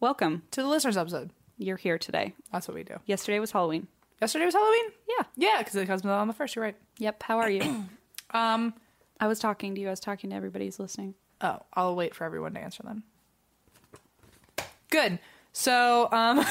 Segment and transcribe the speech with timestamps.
[0.00, 0.42] Welcome.
[0.52, 1.30] To the listeners episode.
[1.56, 2.34] You're here today.
[2.52, 2.94] That's what we do.
[3.06, 3.88] Yesterday was Halloween.
[4.20, 4.84] Yesterday was Halloween?
[5.08, 5.24] Yeah.
[5.36, 6.54] Yeah, because it comes on the first.
[6.54, 6.76] You're right.
[6.98, 7.22] Yep.
[7.22, 7.84] How are you?
[8.30, 8.74] Um,
[9.18, 9.86] I was talking to you.
[9.86, 11.14] I was talking to everybody who's listening.
[11.40, 13.02] oh, I'll wait for everyone to answer then.
[14.90, 15.18] Good.
[15.54, 16.44] So, um,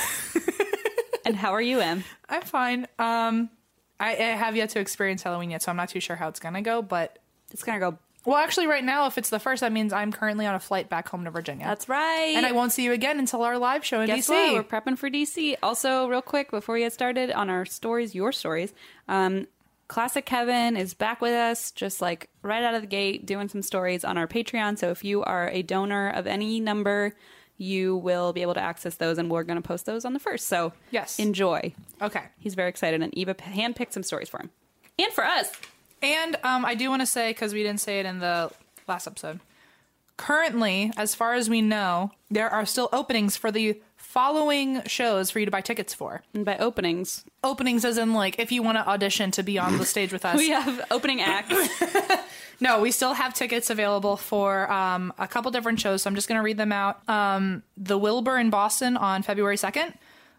[1.26, 2.04] And how are you, Em?
[2.28, 2.88] I'm fine.
[2.98, 3.52] Um,
[4.00, 6.40] I, I have yet to experience Halloween yet, so I'm not too sure how it's
[6.40, 6.82] gonna go.
[6.82, 7.20] But
[7.52, 8.00] It's gonna go.
[8.28, 10.90] Well, actually, right now, if it's the first, that means I'm currently on a flight
[10.90, 11.66] back home to Virginia.
[11.66, 12.34] That's right.
[12.36, 14.30] and I won't see you again until our live show in Guess DC.
[14.30, 14.54] what?
[14.54, 15.56] We're prepping for DC.
[15.64, 18.74] Also, real quick before we get started on our stories, your stories.
[19.08, 19.48] Um,
[19.88, 23.62] Classic Kevin is back with us, just like right out of the gate, doing some
[23.62, 24.78] stories on our Patreon.
[24.78, 27.16] So if you are a donor of any number,
[27.58, 30.20] you will be able to access those, and we're going to post those on the
[30.20, 30.48] first.
[30.48, 31.18] So Yes.
[31.20, 31.74] enjoy.
[32.02, 32.24] okay.
[32.38, 34.50] He's very excited, and Eva handpicked some stories for him
[35.00, 35.52] and for us.
[36.02, 38.52] And um, I do want to say, because we didn't say it in the
[38.88, 39.40] last episode,
[40.16, 45.40] currently, as far as we know, there are still openings for the following shows for
[45.40, 46.24] you to buy tickets for.
[46.34, 49.78] And by openings, Openings, as in, like, if you want to audition to be on
[49.78, 50.38] the stage with us.
[50.38, 51.56] we have opening acts.
[52.60, 56.02] No, we still have tickets available for um, a couple different shows.
[56.02, 57.08] So I'm just going to read them out.
[57.08, 59.94] Um, the Wilbur in Boston on February 2nd.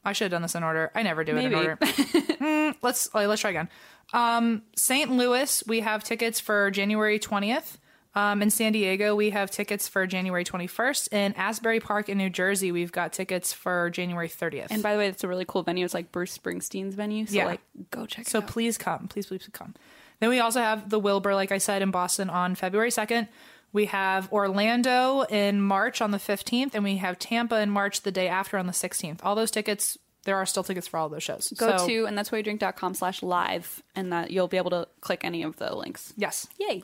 [0.04, 0.90] I should have done this in order.
[0.94, 1.78] I never do it in order.
[1.80, 3.68] Hmm, let's let's try again.
[4.12, 5.10] Um, St.
[5.12, 7.76] Louis, we have tickets for January 20th.
[8.14, 11.12] Um, in San Diego, we have tickets for January 21st.
[11.12, 14.68] In Asbury Park in New Jersey, we've got tickets for January 30th.
[14.70, 15.84] and by the way, it's a really cool venue.
[15.84, 17.26] It's like Bruce Springsteen's venue.
[17.26, 17.44] So Yeah.
[17.46, 17.60] like,
[17.90, 18.48] go check So it out.
[18.48, 19.08] So, please come.
[19.08, 19.74] Please, please, please come.
[20.20, 23.28] Then we also have the Wilbur, like I said, in Boston on February 2nd.
[23.72, 28.10] We have Orlando in March on the 15th, and we have Tampa in March the
[28.10, 29.20] day after on the 16th.
[29.22, 29.96] All those tickets,
[30.28, 31.50] there are still tickets for all those shows.
[31.56, 34.68] Go So, to and that's why you drink.com slash live and that you'll be able
[34.72, 36.12] to click any of the links.
[36.18, 36.46] Yes.
[36.58, 36.82] Yay.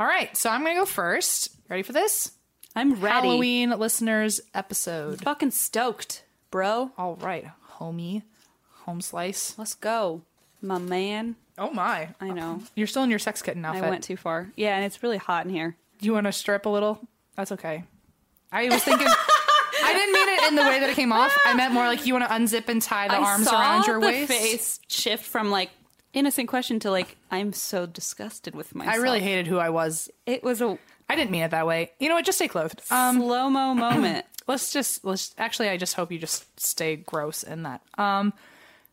[0.00, 0.36] All right.
[0.36, 1.54] So I'm to go first.
[1.68, 2.32] Ready for this?
[2.74, 3.28] I'm ready.
[3.28, 5.20] Halloween listeners episode.
[5.22, 6.90] Fucking stoked, bro.
[6.98, 7.46] All right.
[7.76, 8.22] Homie.
[8.86, 9.56] Home slice.
[9.56, 10.22] Let's go.
[10.60, 11.36] My man.
[11.58, 12.08] Oh, my.
[12.20, 12.60] I know.
[12.74, 13.84] You're still in your sex kitten outfit.
[13.84, 14.50] I went too far.
[14.56, 15.76] Yeah, and it's really hot in here.
[16.00, 16.98] Do you want to strip a little?
[17.36, 17.84] That's okay.
[18.50, 19.06] I was thinking.
[20.10, 21.36] I didn't mean it in the way that it came off.
[21.44, 23.86] I meant more like you want to unzip and tie the I arms saw around
[23.86, 24.28] your the waist.
[24.32, 25.70] face shift from like
[26.12, 28.94] innocent question to like I'm so disgusted with myself.
[28.96, 30.10] I really hated who I was.
[30.26, 30.78] it was a
[31.08, 31.90] I didn't mean it that way.
[31.98, 32.24] You know what?
[32.24, 32.82] Just stay clothed.
[32.90, 34.24] Um, slow mo moment.
[34.46, 35.68] let's just let's actually.
[35.68, 37.80] I just hope you just stay gross in that.
[37.98, 38.32] Um,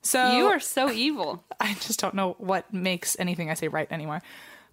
[0.01, 1.43] so you are so evil.
[1.59, 4.21] I just don't know what makes anything I say right anymore.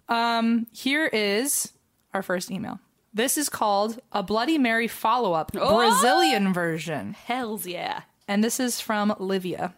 [0.09, 1.71] Um, here is
[2.13, 2.79] our first email.
[3.15, 5.75] This is called a Bloody Mary follow up Oh!
[5.77, 7.13] Brazilian version.
[7.13, 8.01] Hells yeah.
[8.27, 9.73] and this is from Livia.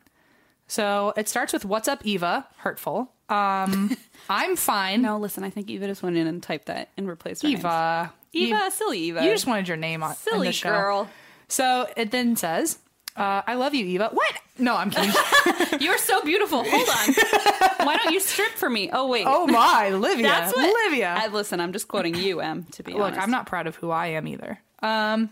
[0.68, 3.12] So it starts with "What's up, Eva?" Hurtful.
[3.30, 3.96] Um,
[4.30, 5.02] I'm fine.
[5.02, 7.60] No, listen, I think Eva just went in and typed that and replaced her names.
[7.60, 8.12] Eva.
[8.34, 9.24] Eva, silly Eva.
[9.24, 10.70] you just wanted your name on silly the show.
[10.70, 11.10] girl.
[11.48, 12.80] So it then says,
[13.18, 14.10] Uh, I love you, Eva.
[14.14, 14.34] What?
[14.60, 15.12] No, I'm kidding.
[15.82, 16.64] You're so beautiful.
[16.64, 17.86] Hold on.
[17.88, 18.90] Why don't you strip for me?
[18.94, 19.26] Oh wait.
[19.28, 20.28] oh my, Livia.
[20.28, 20.72] That's what.
[20.86, 21.16] Livia.
[21.18, 22.66] I, listen, I'm just quoting you, Em.
[22.74, 24.60] To be Look, honest, I'm not proud of who I am either.
[24.84, 25.32] Um,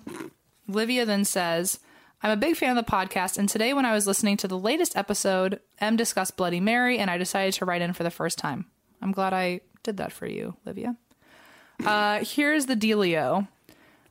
[0.67, 1.79] Livia then says,
[2.23, 4.57] I'm a big fan of the podcast, and today when I was listening to the
[4.57, 8.39] latest episode, M discussed Bloody Mary, and I decided to write in for the first
[8.39, 8.65] time.
[9.01, 10.95] I'm glad I did that for you, Livia.
[11.85, 13.47] Uh, here's the dealio.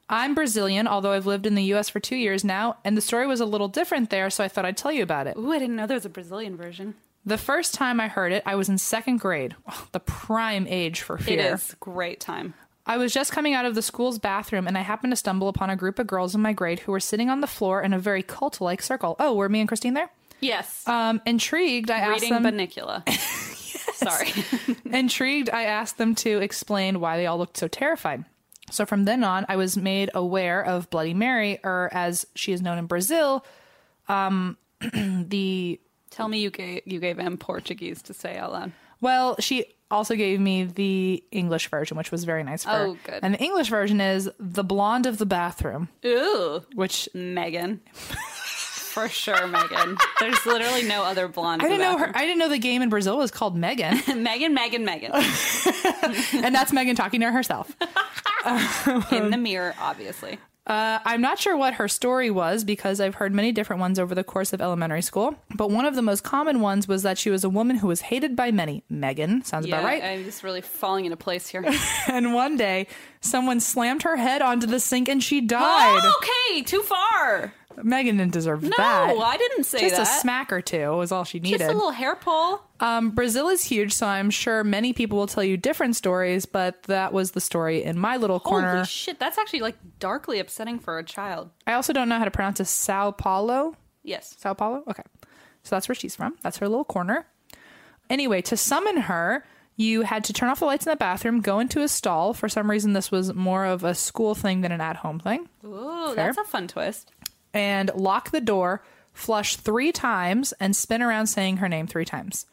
[0.08, 3.26] I'm Brazilian, although I've lived in the US for two years now, and the story
[3.26, 5.36] was a little different there, so I thought I'd tell you about it.
[5.36, 6.94] Ooh, I didn't know there was a Brazilian version.
[7.26, 9.56] The first time I heard it, I was in second grade,
[9.92, 11.38] the prime age for fear.
[11.38, 12.52] It is great time.
[12.86, 15.70] I was just coming out of the school's bathroom and I happened to stumble upon
[15.70, 17.98] a group of girls in my grade who were sitting on the floor in a
[17.98, 19.16] very cult like circle.
[19.18, 20.10] Oh, were me and Christine there?
[20.40, 20.86] Yes.
[20.86, 22.58] Um, intrigued, I asked Reading them.
[22.58, 23.08] Banicula.
[23.94, 24.28] Sorry.
[24.98, 28.26] intrigued, I asked them to explain why they all looked so terrified.
[28.74, 32.60] So from then on, I was made aware of Bloody Mary, or as she is
[32.60, 33.44] known in Brazil,
[34.08, 34.56] um,
[34.92, 35.80] the
[36.10, 38.72] Tell me you gave you gave M Portuguese to say out loud.
[39.00, 42.86] Well, she also gave me the English version, which was very nice for her.
[42.86, 43.18] Oh, good.
[43.20, 47.80] And the English version is the blonde of the bathroom, Ooh, which Megan.
[48.94, 49.98] For sure, Megan.
[50.20, 51.62] There's literally no other blonde.
[51.62, 52.12] I didn't know her.
[52.14, 55.10] I didn't know the game in Brazil was called Megan, Megan, Megan, Megan.
[56.32, 57.76] and that's Megan talking to herself.
[59.12, 60.38] In the mirror, obviously.
[60.66, 64.14] Uh, I'm not sure what her story was because I've heard many different ones over
[64.14, 65.34] the course of elementary school.
[65.54, 68.00] But one of the most common ones was that she was a woman who was
[68.00, 68.82] hated by many.
[68.88, 70.02] Megan sounds Yeah, about right.
[70.02, 71.62] I'm just really falling into place here.
[72.08, 72.86] and one day,
[73.20, 76.00] someone slammed her head onto the sink and she died.
[76.02, 77.52] Oh, okay, too far.
[77.82, 79.14] Megan didn't deserve No, that.
[79.16, 80.02] No, I didn't say Just that.
[80.04, 81.58] Just a smack or two was all she needed.
[81.60, 82.62] Just a little hair pull.
[82.80, 86.82] Um, Brazil is huge, so I'm sure many people will tell you different stories, but
[86.84, 88.74] that was the story in my little corner.
[88.74, 91.50] Holy shit, that's actually like darkly upsetting for a child.
[91.66, 92.66] I also don't know how to pronounce it.
[92.66, 93.76] Sao Paulo?
[94.02, 94.34] Yes.
[94.38, 94.82] Sao Paulo?
[94.88, 95.02] Okay.
[95.62, 96.36] So that's where she's from.
[96.42, 97.26] That's her little corner.
[98.10, 99.44] Anyway, to summon her,
[99.76, 102.34] you had to turn off the lights in the bathroom, go into a stall.
[102.34, 105.48] For some reason, this was more of a school thing than an at home thing.
[105.64, 106.26] Ooh, Fair.
[106.26, 107.10] that's a fun twist.
[107.54, 108.82] And lock the door,
[109.14, 112.44] flush three times, and spin around saying her name three times.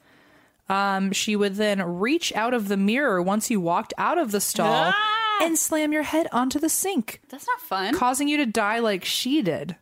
[0.69, 4.39] Um, she would then reach out of the mirror once you walked out of the
[4.39, 5.38] stall Ah!
[5.42, 7.19] and slam your head onto the sink.
[7.30, 7.95] That's not fun.
[7.98, 9.75] causing you to die like she did.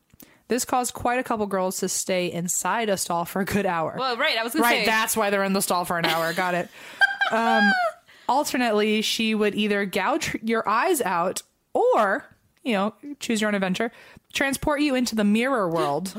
[0.48, 3.95] This caused quite a couple girls to stay inside a stall for a good hour.
[4.00, 6.06] well, right, I was gonna right, say that's why they're in the stall for an
[6.06, 6.33] hour.
[6.33, 6.69] Got it.
[7.31, 7.72] Um,
[8.27, 11.44] alternately, she would either gouge your eyes out
[11.75, 12.25] or,
[12.63, 13.92] you know, choose your own adventure,
[14.34, 16.06] transport you into the mirror world.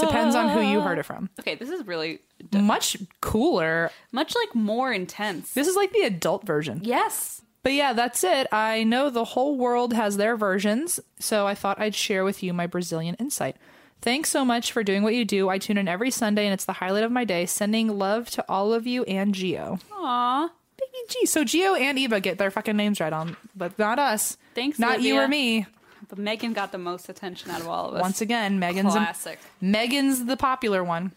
[0.00, 1.30] Depends on who you heard it from.
[1.40, 2.20] Okay, this is really
[2.52, 3.90] Much cooler.
[4.12, 5.52] much like more intense.
[5.54, 6.80] This is like the adult version.
[6.82, 7.42] Yes.
[7.62, 8.46] But yeah, that's it.
[8.52, 12.52] I know the whole world has their versions, so I thought I'd share with you
[12.52, 13.56] my Brazilian insight.
[14.02, 15.48] Thanks so much for doing what you do.
[15.48, 17.46] I tune in every Sunday and it's the highlight of my day.
[17.46, 19.78] Sending love to all of you and Geo.
[19.92, 20.48] Aw.
[20.76, 21.24] Baby G.
[21.24, 24.36] So Geo and Eva get their fucking names right on, but not us.
[24.54, 25.66] Thanks, Not you or me.
[26.08, 28.02] But Megan got the most attention out of all of us.
[28.02, 29.38] Once again, Megan's Classic.
[29.60, 31.12] Megan's the popular one.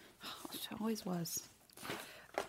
[0.51, 1.43] She always was.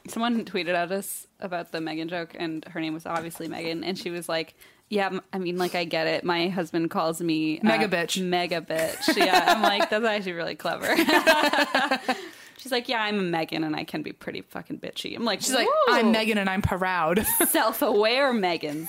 [0.06, 3.96] Someone tweeted at us about the Megan joke, and her name was obviously Megan, and
[3.98, 4.54] she was like,
[4.90, 6.24] "Yeah, I mean, like, I get it.
[6.24, 10.54] My husband calls me uh, Mega bitch." mega bitch." Yeah, I'm like, that's actually really
[10.54, 10.94] clever.
[12.58, 15.40] She's like, "Yeah, I'm a Megan, and I can be pretty fucking bitchy." I'm like,
[15.40, 17.24] She's like, I'm Megan and I'm proud.
[17.48, 18.88] self-aware Megans."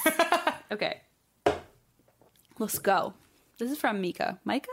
[0.71, 1.01] okay,
[2.59, 3.13] let's go.
[3.59, 4.39] This is from Mika.
[4.43, 4.67] Micah,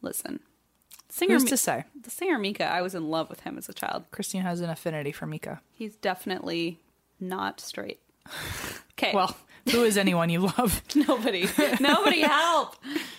[0.00, 0.40] listen,
[1.08, 1.34] singer.
[1.34, 1.84] Who's Mi- to say?
[2.00, 4.04] the singer Mika, I was in love with him as a child.
[4.12, 5.60] Christine has an affinity for Mika.
[5.72, 6.80] He's definitely
[7.20, 8.00] not straight.
[8.98, 9.12] Okay.
[9.12, 9.36] Well,
[9.70, 10.82] who is anyone you love?
[10.94, 11.46] nobody.
[11.80, 12.76] Nobody help.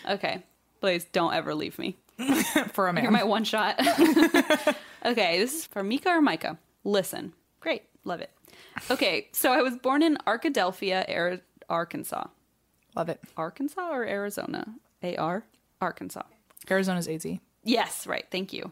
[0.10, 0.44] Okay.
[0.82, 1.98] Please don't ever leave me.
[2.74, 3.04] for a man.
[3.04, 3.76] You're my one shot.
[5.06, 6.58] okay, this is for Mika or Micah.
[6.84, 7.34] Listen.
[7.60, 7.84] Great.
[8.06, 8.32] Love it.
[8.90, 11.40] Okay, so I was born in Arkadelphia,
[11.70, 12.26] Arkansas.
[12.98, 13.22] Love it.
[13.38, 14.66] Arkansas or Arizona?
[15.04, 15.44] AR?
[15.80, 16.24] Arkansas.
[16.70, 17.28] Arizona's AZ.
[17.64, 18.26] Yes, right.
[18.32, 18.72] Thank you.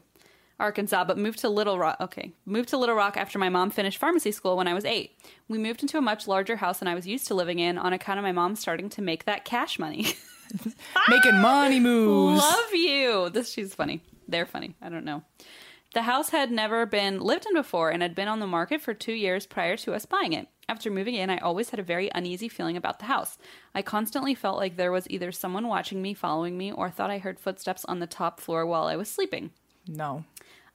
[0.60, 1.98] Arkansas, but moved to Little Rock.
[2.01, 2.32] Okay.
[2.44, 5.12] Moved to Little Rock after my mom finished pharmacy school when I was eight.
[5.48, 7.94] We moved into a much larger house than I was used to living in on
[7.94, 10.08] account of my mom starting to make that cash money.
[11.10, 12.41] Making money moves.
[12.41, 13.29] Love you.
[13.29, 14.01] This she's funny.
[14.27, 14.74] They're funny.
[14.82, 15.22] I don't know.
[15.96, 18.94] The house had never been lived in before and had been on the market for
[18.94, 20.50] two years prior to us buying it.
[20.68, 23.38] After moving in, I always had a very uneasy feeling about the house.
[23.74, 27.20] I constantly felt like there was either someone watching me, following me, or thought I
[27.20, 29.52] heard footsteps on the top floor while I was sleeping.
[29.88, 30.25] No.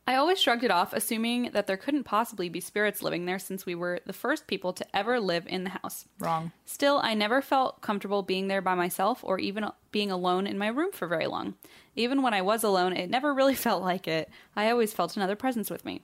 [0.06, 3.64] I always shrugged it off, assuming that there couldn't possibly be spirits living there since
[3.64, 6.06] we were the first people to ever live in the house.
[6.18, 6.50] Wrong.
[6.64, 10.68] Still, I never felt comfortable being there by myself or even being alone in my
[10.68, 11.54] room for very long.
[11.94, 14.30] Even when I was alone, it never really felt like it.
[14.56, 16.02] I always felt another presence with me.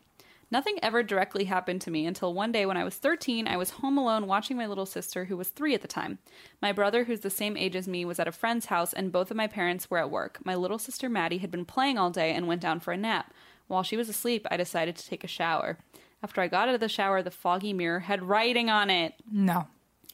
[0.48, 3.70] Nothing ever directly happened to me until one day when I was 13, I was
[3.70, 6.20] home alone watching my little sister, who was three at the time.
[6.62, 9.32] My brother, who's the same age as me, was at a friend's house, and both
[9.32, 10.38] of my parents were at work.
[10.44, 13.34] My little sister Maddie had been playing all day and went down for a nap.
[13.68, 15.78] While she was asleep, I decided to take a shower.
[16.22, 19.14] After I got out of the shower, the foggy mirror had writing on it.
[19.30, 19.68] No.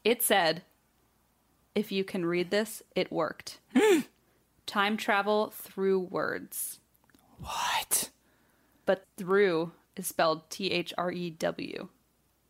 [0.04, 0.62] It said,
[1.74, 3.58] If you can read this, it worked.
[4.66, 6.80] Time travel through words.
[7.38, 8.10] What?
[8.86, 11.88] But through is spelled T H R E W.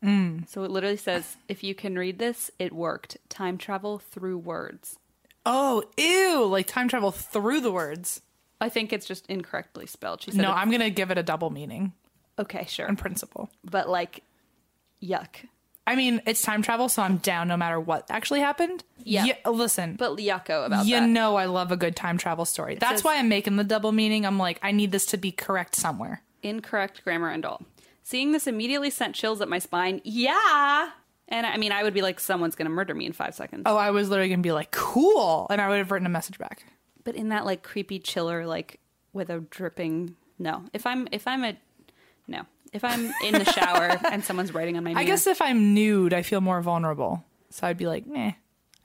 [0.02, 0.48] Mm.
[0.48, 3.16] So it literally says, If you can read this, it worked.
[3.28, 4.98] Time travel through words.
[5.44, 6.44] Oh, ew!
[6.46, 8.22] Like time travel through the words.
[8.62, 10.22] I think it's just incorrectly spelled.
[10.22, 11.92] She said, No, it- I'm gonna give it a double meaning
[12.38, 12.86] okay, sure.
[12.86, 13.50] in principle.
[13.64, 14.22] But like,
[15.02, 15.28] yuck.
[15.84, 18.84] I mean, it's time travel, so I'm down no matter what actually happened.
[19.02, 19.26] Yeah.
[19.44, 21.08] listen, But yucko about you that.
[21.08, 22.76] know I love a good time travel story.
[22.76, 24.24] That's says- why I'm making the double meaning.
[24.24, 26.22] I'm like, I need this to be correct somewhere.
[26.42, 27.62] Incorrect grammar and all.
[28.04, 30.00] Seeing this immediately sent chills up my spine.
[30.04, 30.90] Yeah.
[31.28, 33.62] And I mean, I would be like, someone's going to murder me in five seconds.
[33.66, 36.36] Oh, I was literally gonna be like, cool, and I would have written a message
[36.38, 36.64] back.
[37.04, 38.80] But in that like creepy chiller, like
[39.12, 40.16] with a dripping.
[40.38, 40.64] No.
[40.72, 41.56] If I'm, if I'm a,
[42.26, 42.42] no.
[42.72, 45.00] If I'm in the shower and someone's writing on my mirror.
[45.00, 48.32] I guess if I'm nude, I feel more vulnerable, so I'd be like, meh.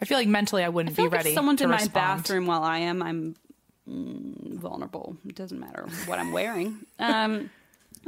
[0.01, 1.29] I feel like mentally I wouldn't I be like ready.
[1.29, 3.35] if someone's to in my bathroom while I am, I'm
[3.89, 5.17] mm, vulnerable.
[5.25, 6.77] It doesn't matter what I'm wearing.
[6.99, 7.49] Um,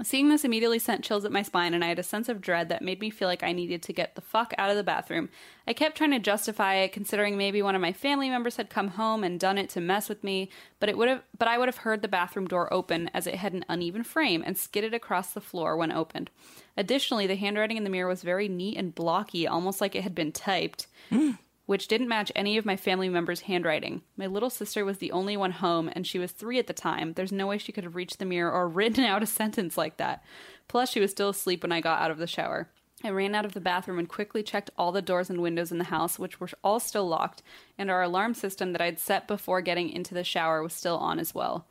[0.04, 2.70] seeing this immediately sent chills up my spine, and I had a sense of dread
[2.70, 5.30] that made me feel like I needed to get the fuck out of the bathroom.
[5.68, 8.90] I kept trying to justify it, considering maybe one of my family members had come
[8.90, 10.50] home and done it to mess with me.
[10.80, 13.36] But it would have, but I would have heard the bathroom door open as it
[13.36, 16.30] had an uneven frame and skidded across the floor when opened.
[16.78, 20.16] Additionally, the handwriting in the mirror was very neat and blocky, almost like it had
[20.16, 21.38] been typed mm.
[21.70, 24.02] Which didn't match any of my family members' handwriting.
[24.18, 27.14] My little sister was the only one home, and she was three at the time.
[27.14, 29.98] There's no way she could have reached the mirror or written out a sentence like
[29.98, 30.24] that.
[30.68, 32.70] Plus, she was still asleep when I got out of the shower.
[33.04, 35.78] I ran out of the bathroom and quickly checked all the doors and windows in
[35.78, 37.44] the house, which were all still locked,
[37.78, 41.20] and our alarm system that I'd set before getting into the shower was still on
[41.20, 41.68] as well.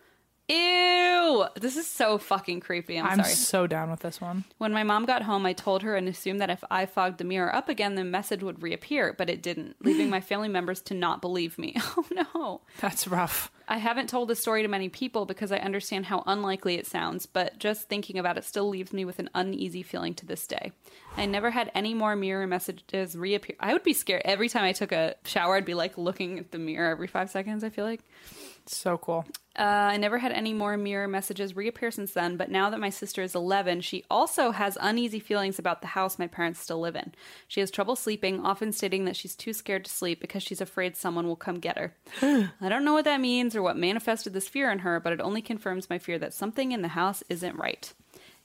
[0.49, 1.45] Ew!
[1.57, 2.99] This is so fucking creepy.
[2.99, 3.35] I'm, I'm sorry.
[3.35, 4.45] so down with this one.
[4.57, 7.25] When my mom got home, I told her and assumed that if I fogged the
[7.25, 10.95] mirror up again, the message would reappear, but it didn't, leaving my family members to
[10.95, 11.77] not believe me.
[11.99, 12.61] Oh no.
[12.81, 13.51] That's rough.
[13.67, 17.27] I haven't told the story to many people because I understand how unlikely it sounds,
[17.27, 20.71] but just thinking about it still leaves me with an uneasy feeling to this day.
[21.17, 23.57] I never had any more mirror messages reappear.
[23.59, 25.57] I would be scared every time I took a shower.
[25.57, 27.65] I'd be like looking at the mirror every five seconds.
[27.65, 28.01] I feel like.
[28.67, 29.27] So cool.
[29.59, 32.91] Uh, I never had any more mirror messages reappear since then, but now that my
[32.91, 36.95] sister is 11, she also has uneasy feelings about the house my parents still live
[36.95, 37.13] in.
[37.49, 40.97] She has trouble sleeping, often stating that she's too scared to sleep because she's afraid
[40.97, 41.93] someone will come get her.
[42.61, 45.21] I don't know what that means or what manifested this fear in her, but it
[45.21, 47.93] only confirms my fear that something in the house isn't right.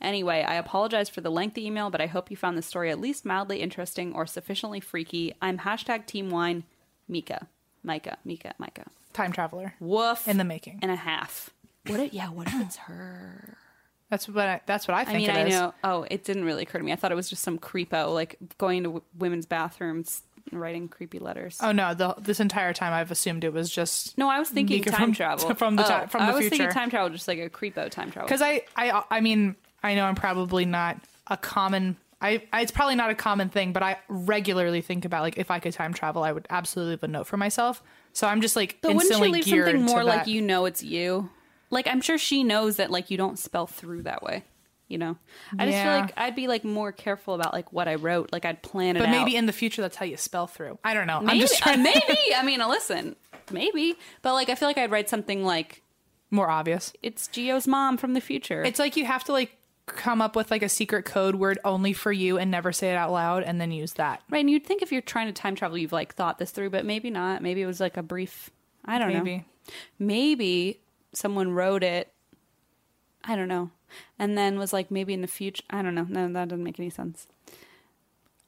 [0.02, 3.00] Anyway, I apologize for the lengthy email, but I hope you found the story at
[3.00, 5.36] least mildly interesting or sufficiently freaky.
[5.44, 6.64] I'm hashtag Team Wine,
[7.08, 7.48] Mika.
[7.84, 8.86] Micah, Mika, Micah.
[9.14, 10.28] Time traveler Woof.
[10.28, 10.80] in the making.
[10.82, 11.50] and a half.
[11.88, 13.58] What if, yeah, what if it's her?
[14.10, 15.54] That's what I, that's what I think I think mean, it I is.
[15.54, 15.74] know.
[15.84, 16.92] Oh, it didn't really occur to me.
[16.92, 20.88] I thought it was just some creepo, like going to w- women's bathrooms and writing
[20.88, 21.58] creepy letters.
[21.62, 24.78] Oh no, the, this entire time I've assumed it was just no, I was thinking
[24.78, 26.72] Mika time from- travel from the oh, ti- from I the was thinking future.
[26.72, 28.28] time travel, just like a creepo time travel.
[28.28, 32.72] because I, I I mean I know I'm probably not a common I, I it's
[32.72, 35.94] probably not a common thing, but I regularly think about like if I could time
[35.94, 37.82] travel, I would absolutely leave a note for myself.
[38.14, 41.30] So I'm just like But wouldn't you leave something more like you know it's you?
[41.70, 44.44] Like I'm sure she knows that like you don't spell through that way.
[44.88, 45.18] You know,
[45.58, 48.32] I just feel like I'd be like more careful about like what I wrote.
[48.32, 49.12] Like I'd plan it But out.
[49.12, 50.78] maybe in the future, that's how you spell through.
[50.84, 51.18] I don't know.
[51.18, 52.18] I'm maybe, just trying uh, maybe.
[52.36, 53.16] I mean, listen,
[53.52, 53.96] maybe.
[54.22, 55.82] But like I feel like I'd write something like
[56.30, 56.94] more obvious.
[57.02, 58.64] it's Geo's mom from the future.
[58.64, 59.56] It's like you have to like
[59.86, 62.96] come up with like a secret code word only for you and never say it
[62.96, 64.22] out loud and then use that.
[64.30, 64.40] right.
[64.40, 66.86] And you'd think if you're trying to time travel, you've like thought this through, but
[66.86, 67.42] maybe not.
[67.42, 68.50] Maybe it was like a brief.
[68.86, 69.24] I don't know.
[69.24, 69.46] Maybe.
[70.00, 70.80] Maybe
[71.14, 72.12] someone wrote it.
[73.24, 73.72] I don't know,
[74.20, 75.64] and then was like maybe in the future.
[75.70, 76.06] I don't know.
[76.10, 77.26] No, that doesn't make any sense.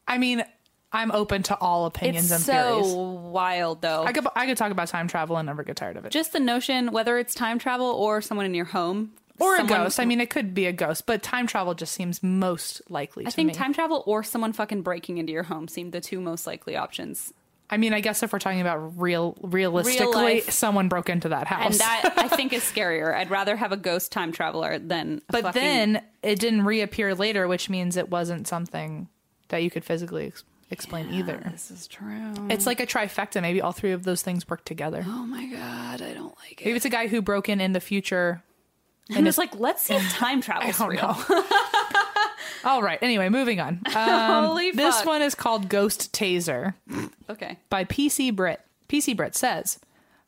[0.06, 0.44] I mean,
[0.92, 2.94] I'm open to all opinions It's and so theories.
[3.32, 4.04] wild, though.
[4.04, 6.12] I could I could talk about time travel and never get tired of it.
[6.12, 10.00] Just the notion, whether it's time travel or someone in your home, or a ghost.
[10.00, 13.30] I mean, it could be a ghost, but time travel just seems most likely I
[13.32, 13.54] think me.
[13.54, 17.34] time travel or someone fucking breaking into your home seemed the two most likely options.
[17.68, 20.52] I mean, I guess if we're talking about real, realistically, life.
[20.52, 21.66] someone broke into that house.
[21.72, 23.14] And that I think is scarier.
[23.16, 25.22] I'd rather have a ghost time traveler than.
[25.30, 29.08] A but fucking- then it didn't reappear later, which means it wasn't something
[29.50, 31.42] that you could physically ex- explain either.
[31.52, 32.34] This is true.
[32.52, 33.42] It's like a trifecta.
[33.42, 35.04] Maybe all three of those things work together.
[35.06, 36.66] oh my god, I don't like it.
[36.66, 38.44] Maybe it's a guy who broke in in the future.
[39.14, 41.18] And it's like, let's see if time travel's don't real.
[42.64, 42.98] All right.
[43.02, 43.82] Anyway, moving on.
[43.96, 45.06] Um, Holy this fuck.
[45.06, 46.74] one is called Ghost Taser.
[47.30, 47.58] Okay.
[47.70, 48.62] by PC Brit.
[48.90, 49.80] PC Brit says,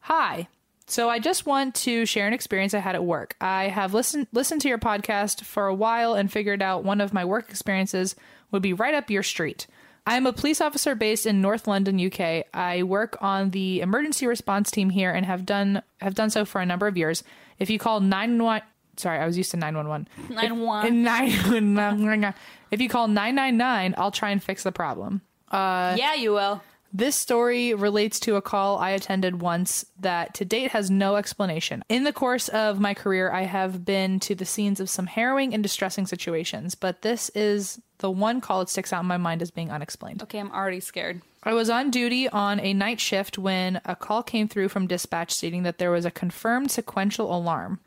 [0.02, 0.48] "Hi.
[0.86, 3.36] So I just want to share an experience I had at work.
[3.42, 7.14] I have listened listened to your podcast for a while and figured out one of
[7.14, 8.16] my work experiences
[8.52, 9.68] would be right up your street.
[10.06, 12.46] I am a police officer based in North London, UK.
[12.54, 16.62] I work on the emergency response team here and have done have done so for
[16.62, 17.24] a number of years.
[17.60, 18.64] If you call 911
[18.98, 20.08] Sorry, I was used to 911.
[20.30, 21.04] Nine one.
[21.04, 22.34] Nine,
[22.72, 25.22] if you call 999, I'll try and fix the problem.
[25.52, 26.62] Uh, yeah, you will.
[26.94, 31.84] This story relates to a call I attended once that to date has no explanation.
[31.90, 35.54] In the course of my career, I have been to the scenes of some harrowing
[35.54, 39.42] and distressing situations, but this is the one call that sticks out in my mind
[39.42, 40.24] as being unexplained.
[40.24, 41.22] Okay, I'm already scared.
[41.48, 45.32] I was on duty on a night shift when a call came through from dispatch
[45.32, 47.80] stating that there was a confirmed sequential alarm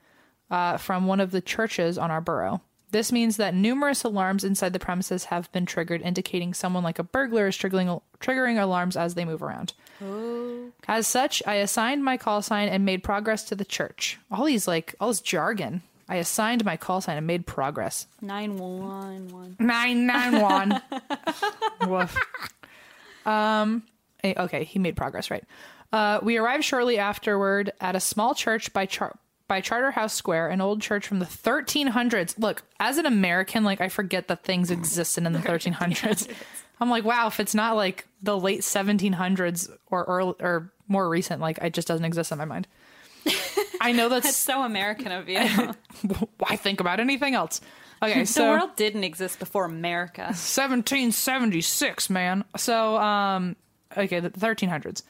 [0.50, 2.62] uh, from one of the churches on our borough.
[2.90, 7.02] This means that numerous alarms inside the premises have been triggered, indicating someone like a
[7.02, 9.74] burglar is triggering, triggering alarms as they move around.
[10.88, 14.18] As such, I assigned my call sign and made progress to the church.
[14.30, 15.82] All these, like, all this jargon.
[16.08, 18.06] I assigned my call sign and made progress.
[18.22, 19.56] Nine one one.
[19.60, 20.80] 991.
[21.86, 22.16] Woof.
[23.26, 23.82] Um,
[24.24, 25.44] eh, okay, he made progress, right?
[25.92, 29.16] Uh, we arrived shortly afterward at a small church by char-
[29.48, 32.38] by Charterhouse Square, an old church from the 1300s.
[32.38, 36.28] Look, as an American, like I forget that things existed in the 1300s.
[36.80, 41.40] I'm like, wow, if it's not like the late 1700s or early, or more recent,
[41.40, 42.68] like it just doesn't exist in my mind.
[43.80, 45.40] I know That's that's so American of you.
[46.38, 47.60] why think about anything else.
[48.02, 50.22] Okay, so the world didn't exist before America.
[50.22, 52.44] 1776, man.
[52.56, 53.56] So, um,
[53.96, 55.02] okay, the 1300s.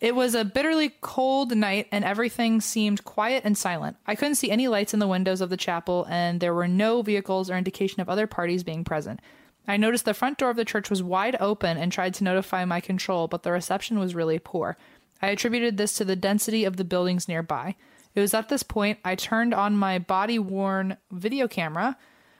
[0.00, 3.98] It was a bitterly cold night, and everything seemed quiet and silent.
[4.06, 7.02] I couldn't see any lights in the windows of the chapel, and there were no
[7.02, 9.20] vehicles or indication of other parties being present.
[9.68, 12.64] I noticed the front door of the church was wide open and tried to notify
[12.64, 14.78] my control, but the reception was really poor.
[15.20, 17.76] I attributed this to the density of the buildings nearby.
[18.14, 21.96] It was at this point I turned on my body worn video camera.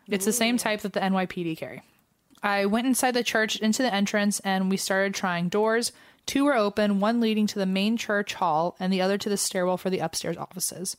[0.08, 1.82] It's the same type that the NYPD carry.
[2.42, 5.92] I went inside the church into the entrance and we started trying doors.
[6.26, 9.36] Two were open, one leading to the main church hall and the other to the
[9.36, 10.96] stairwell for the upstairs offices.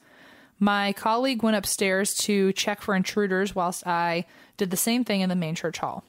[0.59, 4.25] My colleague went upstairs to check for intruders whilst I
[4.57, 6.03] did the same thing in the main church hall.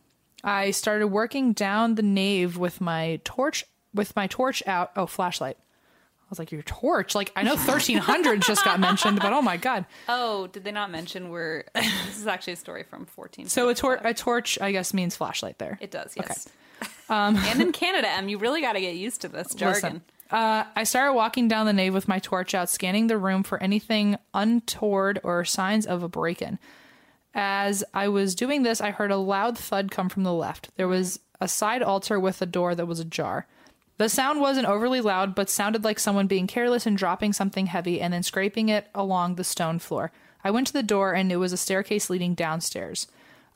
[0.45, 4.91] I started working down the nave with my torch with my torch out.
[4.97, 5.57] Oh, flashlight.
[6.33, 7.15] I was like, your torch?
[7.15, 9.85] Like I know 1300 just got mentioned, but oh my god.
[10.09, 13.49] Oh, did they not mention we're this is actually a story from 14.
[13.49, 15.79] So a, tor- a torch, I guess, means flashlight there.
[15.83, 16.49] It does, yes.
[17.11, 19.75] and in Canada, Em, you really got to get used to this jargon.
[19.75, 23.43] Listen, uh, I started walking down the nave with my torch out, scanning the room
[23.43, 26.59] for anything untoward or signs of a break in.
[27.35, 30.71] As I was doing this, I heard a loud thud come from the left.
[30.77, 33.47] There was a side altar with a door that was ajar.
[33.99, 38.01] The sound wasn't overly loud, but sounded like someone being careless and dropping something heavy
[38.01, 40.11] and then scraping it along the stone floor.
[40.43, 43.07] I went to the door and it was a staircase leading downstairs.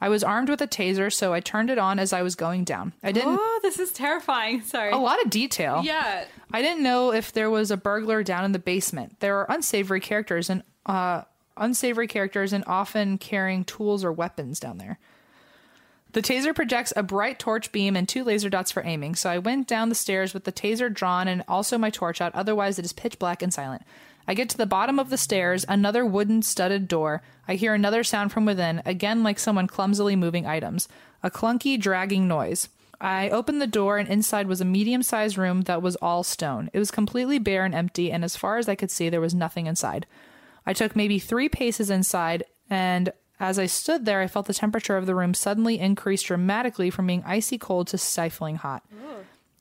[0.01, 2.65] I was armed with a taser, so I turned it on as I was going
[2.65, 2.93] down.
[3.03, 3.39] I didn't.
[3.41, 4.61] Oh, this is terrifying.
[4.61, 4.93] Sorry.
[4.93, 5.81] A lot of detail.
[5.83, 6.27] Yeah.
[6.53, 9.21] I didn't know if there was a burglar down in the basement.
[9.21, 11.23] There are unsavory characters and uh,
[11.57, 14.99] unsavory characters and often carrying tools or weapons down there.
[16.17, 19.37] The taser projects a bright torch beam and two laser dots for aiming, so I
[19.37, 22.87] went down the stairs with the taser drawn and also my torch out, otherwise, it
[22.87, 23.83] is pitch black and silent.
[24.27, 27.21] I get to the bottom of the stairs, another wooden studded door.
[27.47, 30.89] I hear another sound from within, again like someone clumsily moving items.
[31.23, 32.71] A clunky, dragging noise.
[32.99, 36.71] I opened the door, and inside was a medium sized room that was all stone.
[36.73, 39.35] It was completely bare and empty, and as far as I could see, there was
[39.35, 40.07] nothing inside.
[40.65, 44.97] I took maybe three paces inside, and as I stood there, I felt the temperature
[44.97, 48.83] of the room suddenly increase dramatically from being icy cold to stifling hot.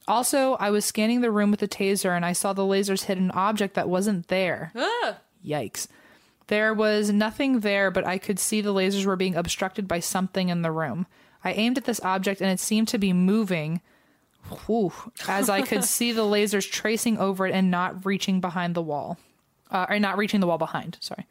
[0.07, 3.17] Also, I was scanning the room with the taser and I saw the lasers hit
[3.17, 4.71] an object that wasn't there.
[5.45, 5.87] Yikes.
[6.47, 10.49] There was nothing there, but I could see the lasers were being obstructed by something
[10.49, 11.07] in the room.
[11.43, 13.81] I aimed at this object and it seemed to be moving.
[14.67, 14.93] Whew,
[15.27, 19.17] as I could see the lasers tracing over it and not reaching behind the wall.
[19.71, 21.25] Uh, or not reaching the wall behind, sorry.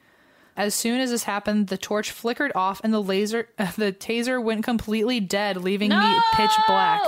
[0.56, 4.64] As soon as this happened, the torch flickered off and the laser, the taser went
[4.64, 7.02] completely dead, leaving me pitch black.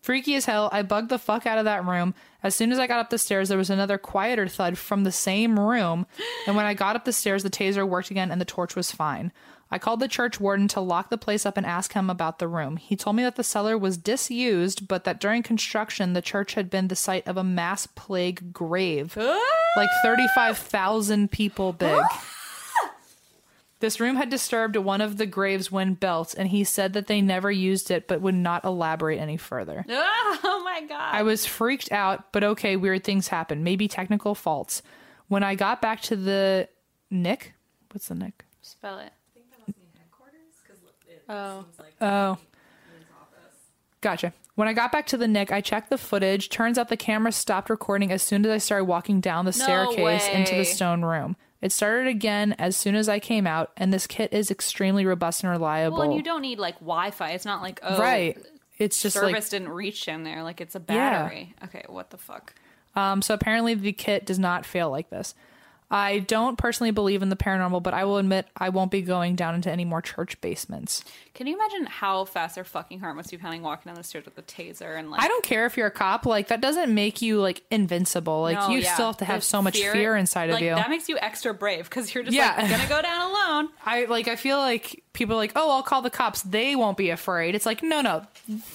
[0.00, 2.12] Freaky as hell, I bugged the fuck out of that room.
[2.42, 5.12] As soon as I got up the stairs, there was another quieter thud from the
[5.12, 6.06] same room.
[6.48, 8.90] And when I got up the stairs, the taser worked again and the torch was
[8.90, 9.30] fine.
[9.70, 12.48] I called the church warden to lock the place up and ask him about the
[12.48, 12.76] room.
[12.78, 16.68] He told me that the cellar was disused, but that during construction, the church had
[16.68, 19.16] been the site of a mass plague grave,
[19.76, 22.02] like 35,000 people big.
[23.82, 27.20] This room had disturbed one of the graves when built, and he said that they
[27.20, 29.84] never used it but would not elaborate any further.
[30.44, 31.14] Oh my god.
[31.14, 33.62] I was freaked out, but okay, weird things happen.
[33.62, 34.82] Maybe technical faults.
[35.28, 36.68] When I got back to the
[37.10, 37.52] Nick,
[37.90, 38.44] what's the Nick?
[38.62, 39.12] Spell it.
[41.28, 41.64] Oh.
[42.00, 42.38] oh.
[44.00, 44.32] Gotcha.
[44.54, 46.48] When I got back to the Nick, I checked the footage.
[46.48, 50.28] Turns out the camera stopped recording as soon as I started walking down the staircase
[50.28, 51.36] into the stone room.
[51.62, 55.44] It started again as soon as I came out, and this kit is extremely robust
[55.44, 55.98] and reliable.
[55.98, 57.30] Well, and you don't need like Wi-Fi.
[57.30, 58.36] It's not like oh, right.
[58.78, 60.42] It's just service like didn't reach in there.
[60.42, 61.22] Like it's a Yeah.
[61.22, 61.54] battery.
[61.64, 62.52] Okay, what the fuck?
[62.96, 65.34] Um, so apparently the kit does not fail like this.
[65.94, 69.36] I don't personally believe in the paranormal, but I will admit I won't be going
[69.36, 71.04] down into any more church basements.
[71.34, 74.24] Can you imagine how fast their fucking heart must be pounding walking down the stairs
[74.24, 76.92] with a taser and like I don't care if you're a cop, like that doesn't
[76.94, 78.40] make you like invincible.
[78.40, 78.94] Like No, you yeah.
[78.94, 80.74] still have to have so much fear, inside like, of you.
[80.74, 82.54] That makes you extra brave because you're just Yeah.
[82.56, 83.68] like gonna go down alone.
[83.84, 86.42] I like I feel like people are like, "Oh, I'll call the cops.
[86.42, 88.24] They won't be afraid." It's like, "No, no.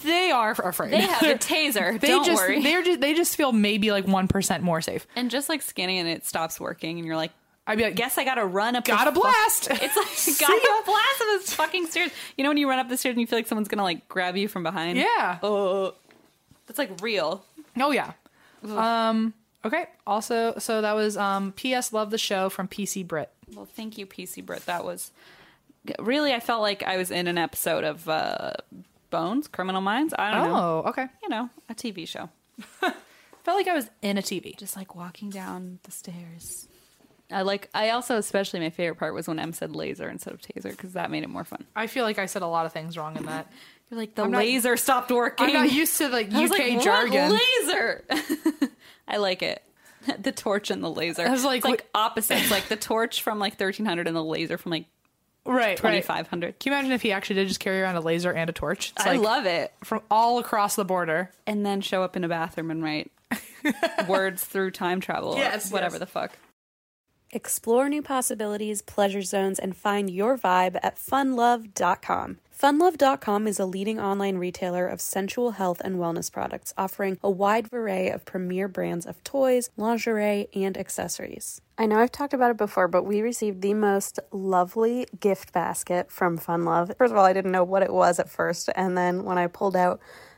[0.04, 0.91] They are afraid.
[0.93, 2.00] They have a taser.
[2.00, 2.62] they don't just worry.
[2.62, 6.08] they're just they just feel maybe like 1% more safe." and just like scanning and
[6.10, 7.32] it stops working, and you're like,
[7.65, 8.86] I'd be like, guess I gotta run up.
[8.86, 9.67] the Gotta fu- blast.
[9.71, 10.82] It's like gotta ya.
[10.86, 12.12] blast up this fucking stairs.
[12.38, 14.08] You know when you run up the stairs and you feel like someone's gonna like
[14.08, 14.97] grab you from behind.
[14.97, 15.39] Yeah.
[15.43, 15.93] Oh,
[16.65, 17.43] that's like real.
[17.80, 18.13] Oh yeah.
[18.65, 19.34] Um
[19.65, 19.86] okay.
[20.06, 23.30] Also, so that was um PS love the show from PC Brit.
[23.54, 24.65] Well, thank you, PC Brit.
[24.65, 25.12] That was
[26.00, 26.34] really.
[26.34, 28.54] I felt like I was in an episode of uh,
[29.10, 30.13] Bones, Criminal Minds.
[30.17, 30.84] I don't know.
[30.86, 31.08] Oh, okay.
[31.23, 32.30] You know, a TV show.
[32.82, 34.58] Felt like I was in a TV.
[34.58, 36.67] Just like walking down the stairs.
[37.32, 37.69] I like.
[37.73, 40.93] I also especially my favorite part was when M said laser instead of taser because
[40.93, 41.65] that made it more fun.
[41.76, 43.52] I feel like I said a lot of things wrong in that.
[43.89, 45.47] You're like the I'm not- laser stopped working.
[45.47, 46.84] I'm not used to like I UK like, what?
[46.84, 47.39] jargon.
[47.62, 48.04] Laser.
[49.08, 49.63] I like it.
[50.19, 51.23] The torch and the laser.
[51.23, 52.50] I was like, it's like opposites.
[52.52, 54.86] like the torch from like 1300 and the laser from like
[55.47, 55.77] right, right.
[55.77, 56.60] 2500.
[56.60, 58.91] Can you imagine if he actually did just carry around a laser and a torch?
[58.95, 59.73] It's I like love it.
[59.83, 61.31] from all across the border.
[61.45, 63.12] and then show up in a bathroom and write
[64.07, 65.99] words through time travel or Yes, whatever yes.
[66.01, 66.33] the fuck.
[67.31, 72.38] Explore new possibilities, pleasure zones, and find your vibe at funlove.com.
[72.60, 77.72] Funlove.com is a leading online retailer of sensual health and wellness products, offering a wide
[77.72, 81.62] array of premier brands of toys, lingerie, and accessories.
[81.78, 86.12] I know I've talked about it before, but we received the most lovely gift basket
[86.12, 86.98] from Funlove.
[86.98, 89.46] First of all, I didn't know what it was at first, and then when I
[89.46, 90.00] pulled out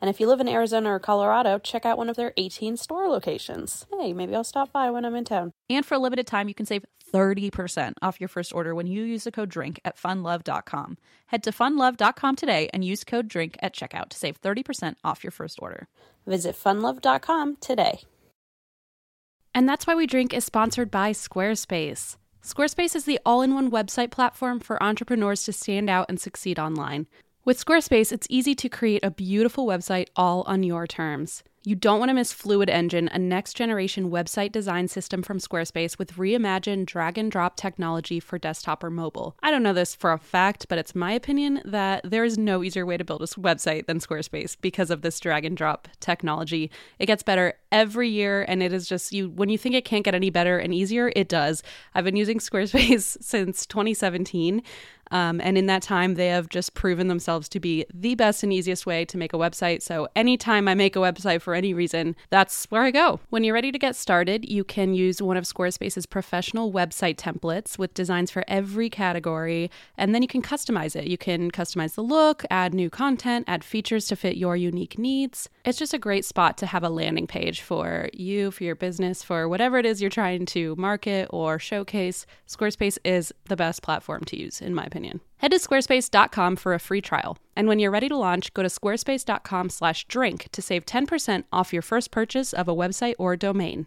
[0.00, 3.06] And if you live in Arizona or Colorado, check out one of their 18 store
[3.08, 3.86] locations.
[3.98, 5.52] Hey, maybe I'll stop by when I'm in town.
[5.68, 9.02] And for a limited time, you can save 30% off your first order when you
[9.02, 10.96] use the code DRINK at funlove.com.
[11.26, 15.30] Head to funlove.com today and use code DRINK at checkout to save 30% off your
[15.32, 15.88] first order.
[16.26, 18.00] Visit funlove.com today.
[19.54, 22.16] And that's why we drink is sponsored by Squarespace.
[22.42, 26.58] Squarespace is the all in one website platform for entrepreneurs to stand out and succeed
[26.58, 27.06] online.
[27.42, 31.42] With Squarespace, it's easy to create a beautiful website all on your terms.
[31.62, 35.98] You don't want to miss Fluid Engine, a next generation website design system from Squarespace
[35.98, 39.36] with reimagined drag and drop technology for desktop or mobile.
[39.42, 42.62] I don't know this for a fact, but it's my opinion that there is no
[42.62, 46.70] easier way to build a website than Squarespace because of this drag and drop technology.
[46.98, 50.04] It gets better every year, and it is just you when you think it can't
[50.04, 51.62] get any better and easier, it does.
[51.94, 54.62] I've been using Squarespace since 2017.
[55.10, 58.52] Um, and in that time, they have just proven themselves to be the best and
[58.52, 59.82] easiest way to make a website.
[59.82, 63.20] So, anytime I make a website for any reason, that's where I go.
[63.30, 67.78] When you're ready to get started, you can use one of Squarespace's professional website templates
[67.78, 71.08] with designs for every category, and then you can customize it.
[71.08, 75.48] You can customize the look, add new content, add features to fit your unique needs.
[75.64, 79.22] It's just a great spot to have a landing page for you, for your business,
[79.22, 82.26] for whatever it is you're trying to market or showcase.
[82.46, 84.99] Squarespace is the best platform to use, in my opinion.
[85.00, 85.20] Opinion.
[85.38, 87.38] Head to squarespace.com for a free trial.
[87.56, 92.10] And when you're ready to launch, go to squarespace.com/drink to save 10% off your first
[92.10, 93.86] purchase of a website or domain.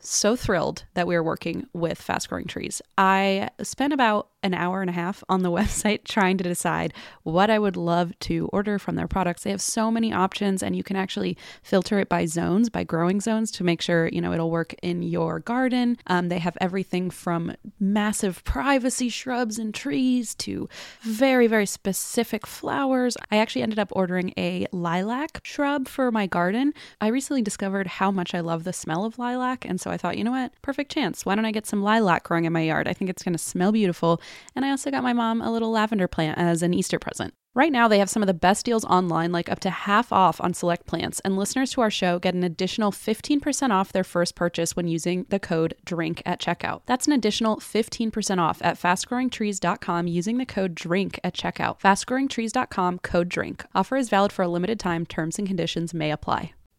[0.00, 2.80] so thrilled that we are working with Fast Growing Trees.
[2.96, 7.50] I spent about an hour and a half on the website trying to decide what
[7.50, 9.42] I would love to order from their products.
[9.42, 13.20] They have so many options and you can actually filter it by zones, by growing
[13.20, 15.98] zones to make sure, you know, it'll work in your garden.
[16.06, 20.68] Um, they have everything from massive privacy shrubs and trees to
[21.02, 23.16] very, very specific flowers.
[23.30, 26.72] I actually ended up ordering a lilac shrub for my garden.
[27.00, 29.64] I recently discovered how much I love the smell of lilac.
[29.64, 30.52] And so I thought, you know what?
[30.62, 31.26] Perfect chance.
[31.26, 32.88] Why don't I get some lilac growing in my yard?
[32.88, 34.20] I think it's going to smell beautiful
[34.54, 37.34] and I also got my mom a little lavender plant as an Easter present.
[37.52, 40.40] Right now, they have some of the best deals online, like up to half off
[40.40, 44.36] on select plants, and listeners to our show get an additional 15% off their first
[44.36, 46.82] purchase when using the code DRINK at checkout.
[46.86, 51.80] That's an additional 15% off at fastgrowingtrees.com using the code DRINK at checkout.
[51.80, 53.64] Fastgrowingtrees.com code DRINK.
[53.74, 55.04] Offer is valid for a limited time.
[55.04, 56.52] Terms and conditions may apply.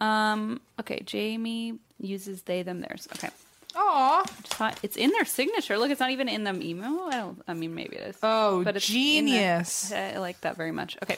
[0.00, 3.08] Um, okay, Jamie uses they, them, theirs.
[3.14, 3.30] Okay.
[3.74, 4.24] Aw.
[4.82, 5.78] It's in their signature.
[5.78, 7.08] Look, it's not even in the email.
[7.10, 7.42] I don't.
[7.48, 8.16] I mean, maybe it is.
[8.22, 9.92] Oh, but it's genius.
[9.92, 10.98] I like that very much.
[11.02, 11.16] Okay,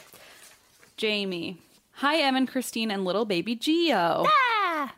[0.97, 1.57] Jamie.
[1.99, 4.25] Hi, Em and Christine and little baby Geo.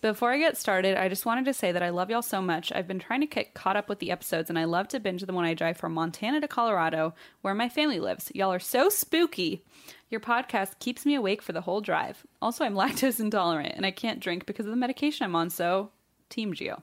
[0.01, 2.71] Before I get started, I just wanted to say that I love y'all so much.
[2.73, 5.21] I've been trying to get caught up with the episodes, and I love to binge
[5.21, 8.31] them when I drive from Montana to Colorado, where my family lives.
[8.33, 9.63] Y'all are so spooky.
[10.09, 12.25] Your podcast keeps me awake for the whole drive.
[12.41, 15.91] Also, I'm lactose intolerant, and I can't drink because of the medication I'm on, so
[16.29, 16.81] Team Geo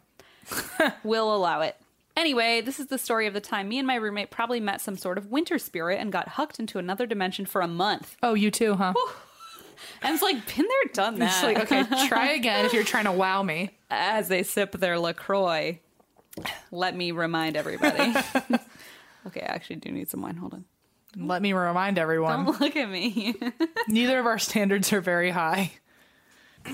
[1.04, 1.76] will allow it.
[2.16, 4.96] Anyway, this is the story of the time me and my roommate probably met some
[4.96, 8.16] sort of winter spirit and got hucked into another dimension for a month.
[8.22, 8.94] Oh, you too, huh?
[10.02, 11.32] And it's like, been there, done that.
[11.32, 13.70] It's like, okay, try again if you're trying to wow me.
[13.90, 15.80] As they sip their LaCroix,
[16.70, 18.14] let me remind everybody.
[19.26, 20.37] okay, I actually do need some wine.
[20.37, 20.64] Hold on.
[21.16, 23.35] Let me remind everyone, Don't look at me.
[23.88, 25.72] neither of our standards are very high.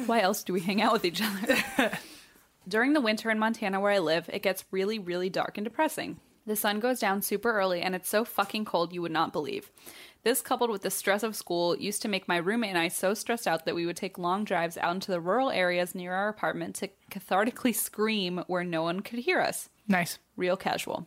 [0.06, 1.92] Why else do we hang out with each other?
[2.68, 6.20] During the winter in Montana where I live, it gets really, really dark and depressing.
[6.46, 9.70] The sun goes down super early and it's so fucking cold you would not believe.
[10.22, 13.14] This, coupled with the stress of school, used to make my roommate and I so
[13.14, 16.28] stressed out that we would take long drives out into the rural areas near our
[16.28, 19.70] apartment to cathartically scream where no one could hear us.
[19.88, 20.18] Nice.
[20.36, 21.06] Real casual.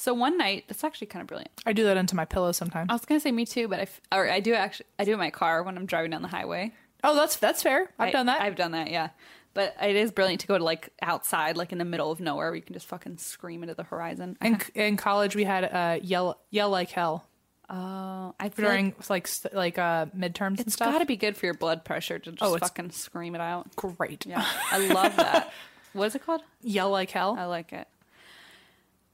[0.00, 1.50] So one night, that's actually kind of brilliant.
[1.66, 2.88] I do that into my pillow sometimes.
[2.90, 5.10] I was gonna say me too, but I, f- or I do actually, I do
[5.10, 6.72] it in my car when I'm driving down the highway.
[7.04, 7.90] Oh, that's that's fair.
[7.98, 8.40] I've I- done that.
[8.40, 9.10] I've done that, yeah.
[9.52, 12.46] But it is brilliant to go to like outside, like in the middle of nowhere,
[12.46, 14.36] where you can just fucking scream into the horizon.
[14.40, 17.26] in, in college, we had uh, yell yell like hell
[17.68, 20.92] Oh, I feel like during like st- like uh, midterms and it's stuff.
[20.92, 23.76] got to be good for your blood pressure to just Oh, fucking scream it out.
[23.76, 24.24] great.
[24.26, 25.52] Yeah, I love that.
[25.92, 26.40] what is it called?
[26.62, 27.36] Yell like hell.
[27.38, 27.86] I like it.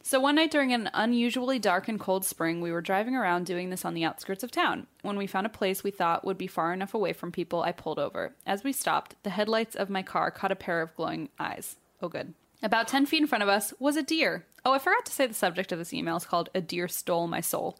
[0.06, 3.70] So one night during an unusually dark and cold spring, we were driving around doing
[3.70, 4.86] this on the outskirts of town.
[5.02, 7.72] When we found a place we thought would be far enough away from people, I
[7.72, 8.32] pulled over.
[8.46, 11.74] As we stopped, the headlights of my car caught a pair of glowing eyes.
[12.00, 12.34] Oh, good.
[12.62, 14.46] About 10 feet in front of us was a deer.
[14.64, 17.26] Oh, I forgot to say the subject of this email is called A Deer Stole
[17.26, 17.76] My Soul.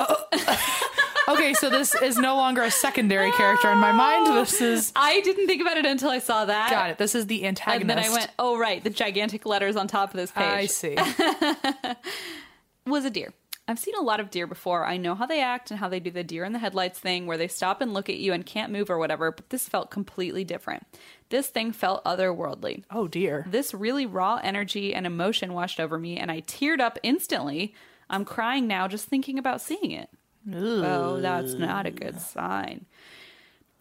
[1.28, 4.26] Okay, so this is no longer a secondary character in my mind.
[4.28, 6.70] This is I didn't think about it until I saw that.
[6.70, 6.98] got it.
[6.98, 7.82] This is the antagonist.
[7.82, 10.42] And then I went, oh, right, the gigantic letters on top of this page.
[10.42, 10.96] I see.
[12.86, 13.34] was a deer.
[13.70, 14.86] I've seen a lot of deer before.
[14.86, 17.26] I know how they act and how they do the deer in the headlights thing
[17.26, 19.90] where they stop and look at you and can't move or whatever, but this felt
[19.90, 20.86] completely different.
[21.28, 22.84] This thing felt otherworldly.
[22.90, 23.44] Oh dear.
[23.46, 27.74] This really raw energy and emotion washed over me, and I teared up instantly.
[28.08, 30.08] I'm crying now just thinking about seeing it.
[30.54, 32.86] Oh, that's not a good sign.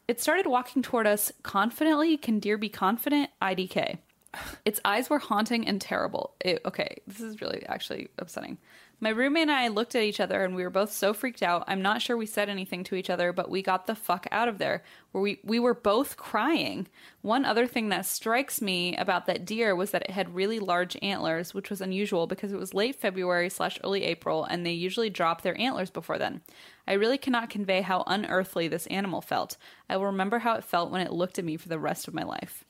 [0.08, 2.17] It started walking toward us confidently.
[2.17, 3.30] Can deer be confident?
[3.41, 3.97] IDK.
[4.65, 6.34] Its eyes were haunting and terrible.
[6.39, 8.58] It, okay, this is really actually upsetting.
[8.99, 11.63] My roommate and I looked at each other and we were both so freaked out.
[11.67, 14.47] I'm not sure we said anything to each other, but we got the fuck out
[14.47, 14.83] of there.
[15.12, 16.88] Where we we were both crying.
[17.21, 20.97] One other thing that strikes me about that deer was that it had really large
[21.03, 25.12] antlers, which was unusual because it was late February slash early April, and they usually
[25.12, 26.41] drop their antlers before then.
[26.88, 29.57] I really cannot convey how unearthly this animal felt.
[29.88, 32.15] I will remember how it felt when it looked at me for the rest of
[32.15, 32.65] my life.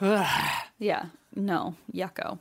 [0.82, 2.40] Yeah, no, yucko.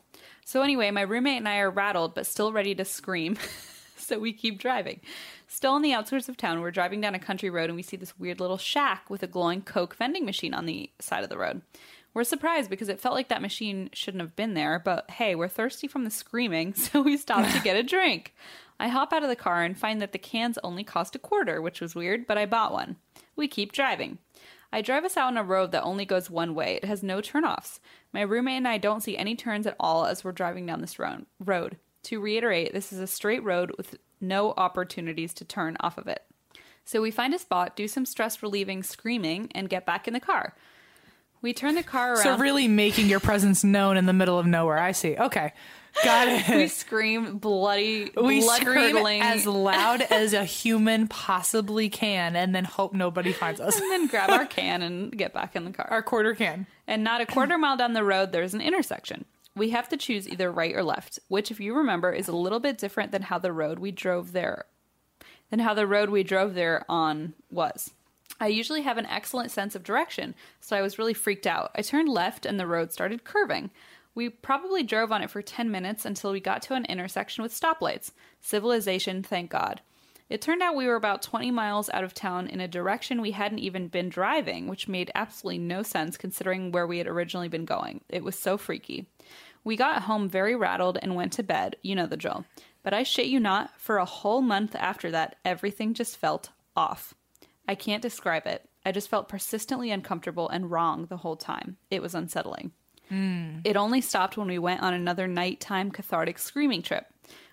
[0.52, 3.38] So, anyway, my roommate and I are rattled, but still ready to scream.
[3.96, 5.00] so, we keep driving.
[5.48, 7.96] Still on the outskirts of town, we're driving down a country road and we see
[7.96, 11.38] this weird little shack with a glowing Coke vending machine on the side of the
[11.38, 11.62] road.
[12.14, 15.48] We're surprised because it felt like that machine shouldn't have been there, but hey, we're
[15.48, 18.36] thirsty from the screaming, so we stop to get a drink.
[18.78, 21.62] I hop out of the car and find that the cans only cost a quarter,
[21.62, 22.98] which was weird, but I bought one.
[23.38, 24.18] We keep driving.
[24.73, 26.75] I drive us out on a road that only goes one way.
[26.75, 27.79] It has no turnoffs.
[28.13, 30.97] My roommate and I don't see any turns at all as we're driving down this
[30.97, 31.77] road.
[32.03, 36.23] To reiterate, this is a straight road with no opportunities to turn off of it.
[36.86, 40.19] So we find a spot, do some stress relieving screaming, and get back in the
[40.19, 40.55] car.
[41.41, 42.23] We turn the car around.
[42.23, 44.77] So really making your presence known in the middle of nowhere.
[44.77, 45.17] I see.
[45.17, 45.53] Okay.
[46.04, 46.56] Got it.
[46.56, 52.56] we scream bloody, We blood scream curdling, as loud as a human possibly can and
[52.56, 53.75] then hope nobody finds us.
[53.80, 55.88] and then grab our can and get back in the car.
[55.89, 56.65] Our quarter can.
[56.88, 59.25] And not a quarter mile down the road, there's an intersection.
[59.56, 62.60] We have to choose either right or left, which, if you remember, is a little
[62.62, 64.65] bit different than how the road we drove there,
[65.49, 67.91] than how the road we drove there on was.
[68.39, 71.71] I usually have an excellent sense of direction, so I was really freaked out.
[71.75, 73.71] I turned left and the road started curving.
[74.13, 77.58] We probably drove on it for 10 minutes until we got to an intersection with
[77.58, 78.12] stoplights.
[78.41, 79.82] Civilization, thank God.
[80.30, 83.32] It turned out we were about 20 miles out of town in a direction we
[83.32, 87.65] hadn't even been driving, which made absolutely no sense considering where we had originally been
[87.65, 88.00] going.
[88.08, 89.08] It was so freaky.
[89.63, 92.45] We got home very rattled and went to bed, you know the drill.
[92.82, 97.13] But I shit you not, for a whole month after that, everything just felt off.
[97.67, 98.69] I can't describe it.
[98.86, 101.78] I just felt persistently uncomfortable and wrong the whole time.
[101.89, 102.71] It was unsettling.
[103.12, 103.62] Mm.
[103.65, 107.06] It only stopped when we went on another nighttime cathartic screaming trip.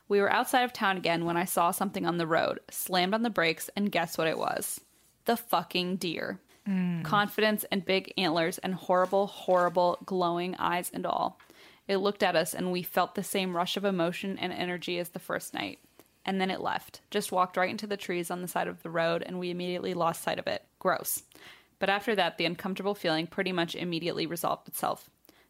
[0.08, 3.22] We were outside of town again when I saw something on the road, slammed on
[3.22, 4.80] the brakes, and guess what it was?
[5.26, 6.40] The fucking deer.
[6.66, 7.04] Mm.
[7.04, 11.38] Confidence and big antlers and horrible, horrible, glowing eyes and all.
[11.86, 15.10] It looked at us and we felt the same rush of emotion and energy as
[15.10, 15.78] the first night.
[16.24, 18.90] And then it left, just walked right into the trees on the side of the
[18.90, 20.62] road, and we immediately lost sight of it.
[20.78, 21.22] Gross.
[21.78, 25.08] But after that, the uncomfortable feeling pretty much immediately resolved itself.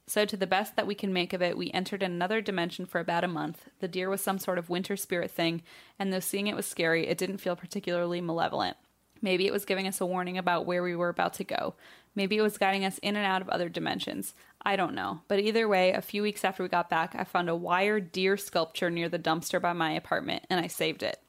[0.08, 2.98] So, to the best that we can make of it, we entered another dimension for
[2.98, 3.66] about a month.
[3.80, 5.60] The deer was some sort of winter spirit thing,
[5.98, 8.78] and though seeing it was scary, it didn't feel particularly malevolent.
[9.20, 11.74] Maybe it was giving us a warning about where we were about to go.
[12.14, 14.32] Maybe it was guiding us in and out of other dimensions.
[14.62, 15.20] I don't know.
[15.28, 18.38] But either way, a few weeks after we got back, I found a wire deer
[18.38, 21.20] sculpture near the dumpster by my apartment, and I saved it.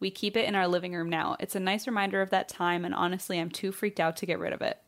[0.00, 1.36] We keep it in our living room now.
[1.38, 4.40] It's a nice reminder of that time, and honestly, I'm too freaked out to get
[4.40, 4.78] rid of it.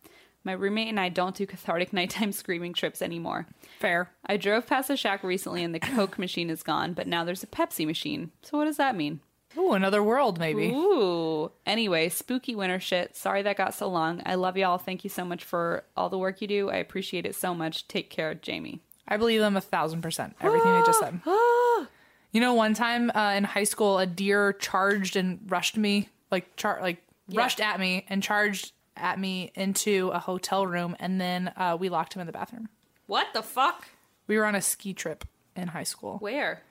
[0.44, 3.46] My roommate and I don't do cathartic nighttime screaming trips anymore.
[3.80, 4.10] Fair.
[4.26, 7.42] I drove past a shack recently and the Coke machine is gone, but now there's
[7.42, 8.30] a Pepsi machine.
[8.42, 9.20] So what does that mean?
[9.56, 10.68] Ooh, another world maybe.
[10.68, 11.50] Ooh.
[11.66, 13.16] Anyway, spooky winter shit.
[13.16, 14.22] Sorry that got so long.
[14.24, 14.78] I love y'all.
[14.78, 16.70] Thank you so much for all the work you do.
[16.70, 17.88] I appreciate it so much.
[17.88, 18.80] Take care, Jamie.
[19.08, 20.36] I believe them a thousand percent.
[20.40, 21.20] Everything they just said.
[22.30, 26.56] You know, one time uh, in high school, a deer charged and rushed me, like
[26.56, 31.52] char- like rushed at me and charged at me into a hotel room, and then
[31.56, 32.68] uh, we locked him in the bathroom.
[33.06, 33.86] What the fuck?
[34.26, 35.24] We were on a ski trip
[35.56, 36.18] in high school.
[36.18, 36.62] Where?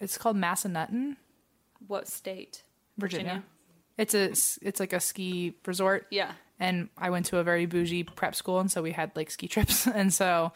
[0.00, 1.16] It's called Massanutten,
[1.86, 2.62] What state?
[2.98, 3.42] Virginia.
[3.98, 4.24] It's a
[4.66, 6.06] it's like a ski resort.
[6.10, 6.32] Yeah.
[6.60, 9.48] and I went to a very bougie prep school, and so we had like ski
[9.54, 10.52] trips, and so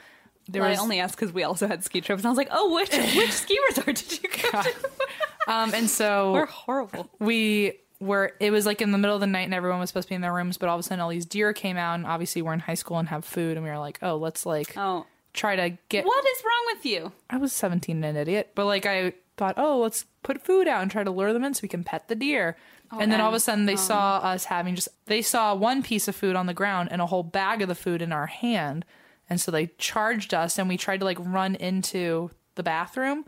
[0.48, 2.20] there Well, was I only asked because we also had ski trips.
[2.22, 4.74] And I was like, oh, which which ski resort did you go to?
[5.48, 7.08] um, and so We're horrible.
[7.18, 10.08] we were it was like in the middle of the night and everyone was supposed
[10.08, 11.94] to be in their rooms but all of a sudden all these deer came out
[11.94, 14.46] and obviously we're in high school and have food and we were like oh let's
[14.46, 17.12] like Oh, try to get what is wrong with you?
[17.28, 20.82] i was 17 and an idiot but like i thought oh let's put food out
[20.82, 22.56] and try to lure them in so we can pet the deer.
[22.92, 23.76] Oh, and then all of a sudden they oh.
[23.76, 27.06] saw us having just they saw one piece of food on the ground and a
[27.06, 28.84] whole bag of the food in our hand
[29.30, 33.24] and so they charged us and we tried to like run into the bathroom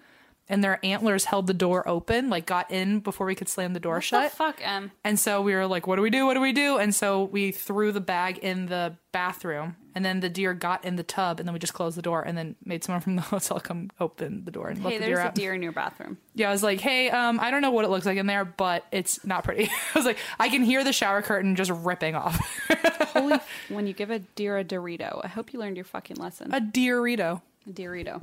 [0.53, 3.81] and their antlers held the door open like got in before we could slam the
[3.81, 4.93] door What shut the fuck, Em?
[5.03, 6.27] and so we were like, what do we do?
[6.27, 6.77] What do we do?
[6.79, 9.77] And so we threw the bag in the bathroom.
[9.95, 11.39] And then the deer got in the tub.
[11.39, 13.91] And then we just closed the door and then made someone from the hotel come
[14.01, 16.17] open the door and let Hey, the there's deer a deer in your bathroom.
[16.35, 18.47] Yeah, I was like, hey, um, I don't know what it looks like in there,
[18.47, 19.65] but it's not pretty.
[19.95, 22.39] I was like, I can hear the shower curtain just ripping off.
[23.13, 23.37] Holy,
[23.69, 26.55] when you give a deer a Dorito, I hope you learned your fucking lesson.
[26.55, 27.43] a deerito.
[27.69, 28.23] A Dorito.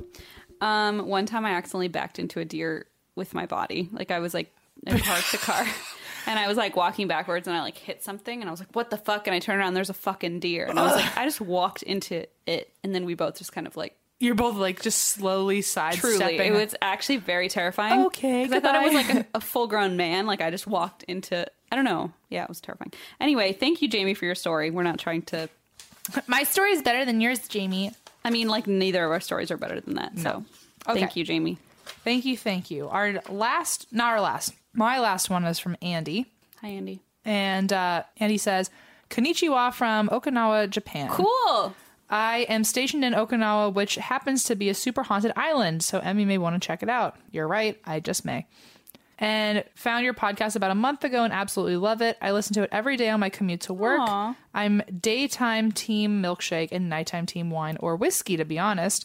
[0.60, 3.88] Um, one time I accidentally backed into a deer with my body.
[3.92, 4.54] Like I was like,
[4.86, 5.66] I parked the car.
[6.26, 8.68] And I was like walking backwards and I like hit something and I was like,
[8.76, 9.26] what the fuck?
[9.26, 10.66] And I turned around there's a fucking deer.
[10.66, 12.70] And I was like, I just walked into it.
[12.84, 16.18] And then we both just kind of like, You're both like just slowly sidestepping.
[16.18, 18.04] truly, it was actually very terrifying.
[18.06, 20.26] Okay, because I thought it was like a, a full grown man.
[20.26, 22.12] Like I just walked into, I don't know.
[22.28, 22.92] Yeah, it was terrifying.
[23.18, 24.70] Anyway, thank you, Jamie, for your story.
[24.70, 25.48] We're not trying to,
[26.26, 27.92] My story is better than yours, Jamie.
[28.24, 30.18] I mean, like neither of our stories are better than that.
[30.18, 30.44] So
[30.88, 31.00] Okay.
[31.00, 31.58] thank you, Jamie.
[32.04, 32.88] Thank you, thank you.
[32.88, 36.26] Our last, not our last, my last one is from Andy.
[36.60, 37.00] Hi, Andy.
[37.24, 38.70] And uh, Andy says,
[39.10, 41.08] Konnichiwa from Okinawa, Japan.
[41.10, 41.74] Cool.
[42.08, 46.24] I am stationed in Okinawa, which happens to be a super haunted island, so Emmy
[46.24, 47.16] may want to check it out.
[47.30, 48.46] You're right, I just may.
[49.22, 52.16] And found your podcast about a month ago and absolutely love it.
[52.22, 54.00] I listen to it every day on my commute to work.
[54.00, 54.34] Aw.
[54.54, 59.04] I'm daytime team milkshake and nighttime team wine or whiskey, to be honest.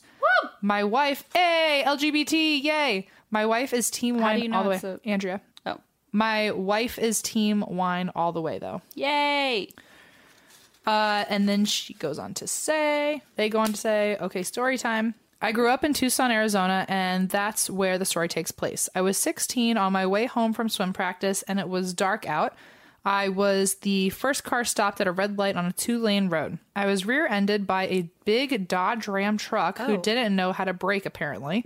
[0.61, 3.07] My wife, hey, LGBT, yay.
[3.29, 4.79] My wife is team wine you know all the way.
[4.83, 5.41] a- Andrea.
[5.65, 5.79] Oh,
[6.13, 8.81] My wife is team wine all the way, though.
[8.95, 9.69] yay.
[10.87, 14.77] Uh, and then she goes on to say, they go on to say, okay, story
[14.77, 15.15] time.
[15.41, 18.89] I grew up in Tucson, Arizona, and that's where the story takes place.
[18.95, 22.53] I was 16 on my way home from swim practice, and it was dark out.
[23.03, 26.57] I was the first car stopped at a red light on a two lane road.
[26.75, 29.97] I was rear ended by a big Dodge Ram truck who Oh.
[30.01, 31.63] didn't know how to brake, apparently.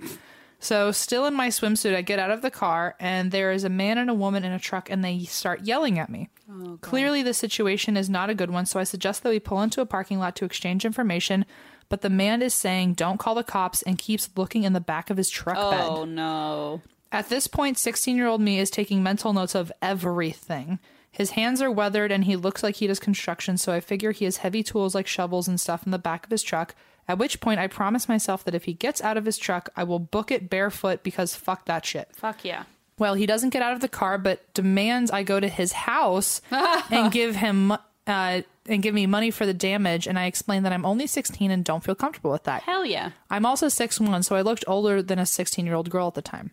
[0.61, 3.69] So, still in my swimsuit, I get out of the car, and there is a
[3.69, 6.27] man and a woman in a truck, and they start yelling at me.
[6.51, 9.61] Oh, Clearly, the situation is not a good one, so I suggest that we pull
[9.61, 11.45] into a parking lot to exchange information.
[11.89, 15.09] But the man is saying, don't call the cops, and keeps looking in the back
[15.09, 15.87] of his truck bed.
[15.89, 16.81] Oh no.
[17.11, 20.79] At this point, 16 year old me is taking mental notes of everything.
[21.11, 24.25] His hands are weathered and he looks like he does construction, so I figure he
[24.25, 26.75] has heavy tools like shovels and stuff in the back of his truck.
[27.07, 29.83] At which point, I promise myself that if he gets out of his truck, I
[29.83, 32.09] will book it barefoot because fuck that shit.
[32.13, 32.65] Fuck yeah.
[32.99, 36.41] Well, he doesn't get out of the car, but demands I go to his house
[36.51, 37.73] and give him
[38.09, 40.07] uh, and give me money for the damage.
[40.07, 42.63] And I explained that I'm only 16 and don't feel comfortable with that.
[42.63, 43.11] Hell yeah.
[43.29, 46.21] I'm also 6'1, so I looked older than a 16 year old girl at the
[46.21, 46.51] time.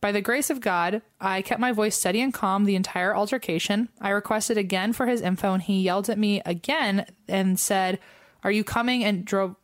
[0.00, 3.88] By the grace of God, I kept my voice steady and calm the entire altercation.
[4.00, 7.98] I requested again for his info, and he yelled at me again and said,
[8.44, 9.56] "Are you coming?" and drove.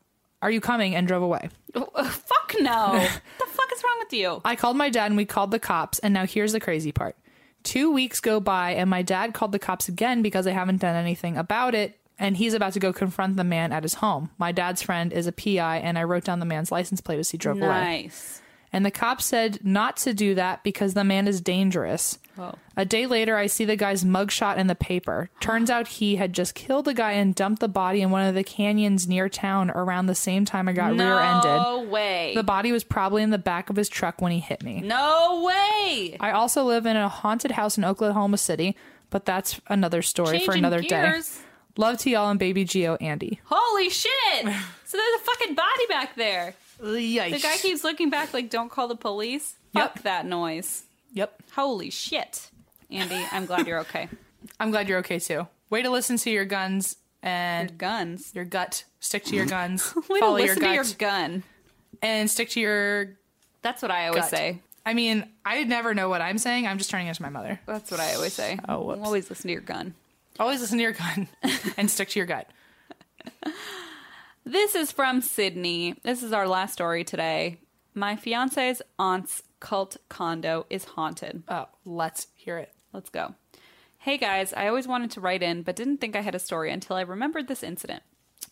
[0.43, 0.95] Are you coming?
[0.95, 1.49] and drove away.
[1.75, 2.95] Oh, fuck no.
[2.95, 4.41] what the fuck is wrong with you?
[4.45, 7.17] I called my dad and we called the cops, and now here's the crazy part.
[7.65, 10.95] Two weeks go by, and my dad called the cops again because they haven't done
[10.95, 14.31] anything about it, and he's about to go confront the man at his home.
[14.39, 17.31] My dad's friend is a PI, and I wrote down the man's license plate as
[17.31, 17.69] he drove away.
[17.69, 18.41] Nice.
[18.75, 22.19] And the cop said not to do that because the man is dangerous.
[22.37, 22.55] Oh.
[22.77, 25.31] A day later, I see the guy's mugshot in the paper.
[25.39, 28.35] Turns out he had just killed the guy and dumped the body in one of
[28.35, 31.45] the canyons near town around the same time I got rear ended.
[31.45, 32.33] No way.
[32.35, 34.81] The body was probably in the back of his truck when he hit me.
[34.81, 36.17] no way.
[36.19, 38.77] I also live in a haunted house in Oklahoma City,
[39.09, 40.89] but that's another story for Changing another day.
[40.89, 41.41] gears.
[41.77, 43.41] Love to y'all and baby Geo Andy.
[43.45, 44.11] Holy shit.
[44.85, 46.55] so there's a fucking body back there.
[46.79, 49.55] The guy keeps looking back like, don't call the police.
[49.75, 49.95] Yep.
[49.95, 50.85] Fuck that noise.
[51.13, 51.43] Yep.
[51.55, 52.51] Holy shit.
[52.91, 54.09] Andy, I'm glad you're okay.
[54.61, 55.47] I'm glad you're okay too.
[55.71, 58.33] Way to listen to your guns and Your guns.
[58.35, 58.85] your gut.
[59.01, 59.95] Stick to your guns.
[60.09, 60.69] Way to Follow your listen gut.
[60.71, 61.43] to your gun.
[62.03, 63.17] and stick to your
[63.63, 64.31] That's what I always gut.
[64.31, 64.61] say.
[64.87, 66.67] I mean, I never know what I'm saying.
[66.67, 67.59] I'm just turning into my mother.
[67.67, 68.59] That's what I always say.
[68.69, 69.01] Oh, whoops.
[69.03, 69.95] Always listen to your gun.
[70.39, 71.29] Always listen to your gun
[71.79, 72.49] and stick to your gut.
[74.47, 75.95] This is from Sydney.
[76.03, 77.61] This is our last story today.
[77.95, 81.45] My fiance's aunt's cult condo is haunted.
[81.49, 82.75] Oh, let's hear it.
[82.93, 83.37] Let's go.
[83.97, 86.71] Hey guys, I always wanted to write in, but didn't think I had a story
[86.71, 88.03] until I remembered this incident.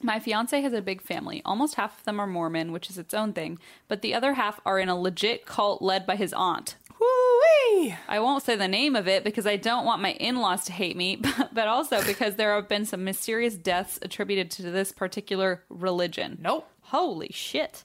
[0.01, 1.43] My fiance has a big family.
[1.45, 4.61] Almost half of them are Mormon, which is its own thing, but the other half
[4.65, 6.77] are in a legit cult led by his aunt.
[6.99, 7.72] Woo-wee.
[8.13, 10.73] I won't say the name of it because I don't want my in laws to
[10.73, 14.93] hate me, but, but also because there have been some mysterious deaths attributed to this
[14.93, 16.37] particular religion.
[16.43, 16.69] Nope.
[16.83, 17.85] Holy shit.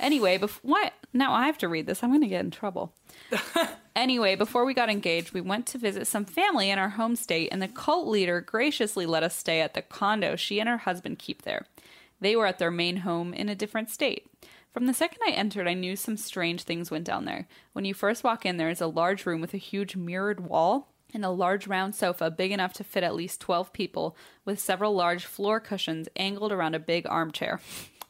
[0.00, 0.92] Anyway, bef- what?
[1.12, 2.02] Now I have to read this.
[2.02, 2.92] I'm going to get in trouble.
[3.94, 7.50] anyway, before we got engaged, we went to visit some family in our home state,
[7.52, 11.20] and the cult leader graciously let us stay at the condo she and her husband
[11.20, 11.66] keep there.
[12.20, 14.26] They were at their main home in a different state.
[14.72, 17.48] From the second I entered, I knew some strange things went down there.
[17.72, 20.92] When you first walk in, there is a large room with a huge mirrored wall
[21.12, 24.94] and a large round sofa big enough to fit at least 12 people, with several
[24.94, 27.60] large floor cushions angled around a big armchair.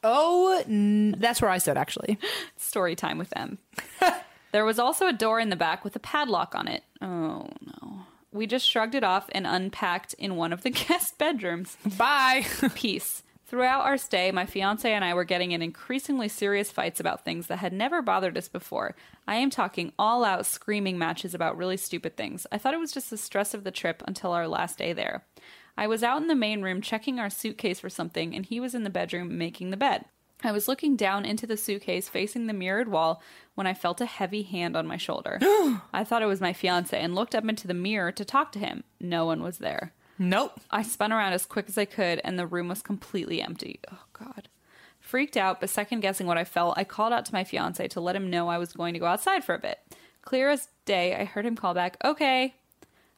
[0.03, 2.19] Oh, n- that's where I stood actually.
[2.57, 3.57] Story time with them.
[4.51, 6.83] there was also a door in the back with a padlock on it.
[7.01, 7.49] Oh
[7.81, 8.01] no.
[8.31, 11.77] We just shrugged it off and unpacked in one of the guest bedrooms.
[11.97, 12.45] Bye.
[12.75, 13.23] Peace.
[13.51, 17.47] Throughout our stay, my fiance and I were getting in increasingly serious fights about things
[17.47, 18.95] that had never bothered us before.
[19.27, 22.47] I am talking all out screaming matches about really stupid things.
[22.49, 25.25] I thought it was just the stress of the trip until our last day there.
[25.77, 28.73] I was out in the main room checking our suitcase for something, and he was
[28.73, 30.05] in the bedroom making the bed.
[30.45, 33.21] I was looking down into the suitcase facing the mirrored wall
[33.55, 35.39] when I felt a heavy hand on my shoulder.
[35.91, 38.59] I thought it was my fiance and looked up into the mirror to talk to
[38.59, 38.85] him.
[39.01, 39.91] No one was there.
[40.21, 40.59] Nope.
[40.69, 43.79] I spun around as quick as I could, and the room was completely empty.
[43.91, 44.47] Oh, God.
[44.99, 47.99] Freaked out, but second guessing what I felt, I called out to my fiance to
[47.99, 49.79] let him know I was going to go outside for a bit.
[50.21, 52.55] Clear as day, I heard him call back, okay.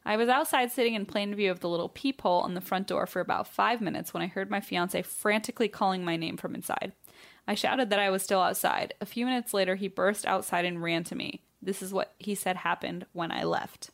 [0.05, 3.05] I was outside sitting in plain view of the little peephole on the front door
[3.05, 6.93] for about five minutes when I heard my fiance frantically calling my name from inside.
[7.47, 8.93] I shouted that I was still outside.
[9.01, 11.41] A few minutes later, he burst outside and ran to me.
[11.61, 13.91] This is what he said happened when I left.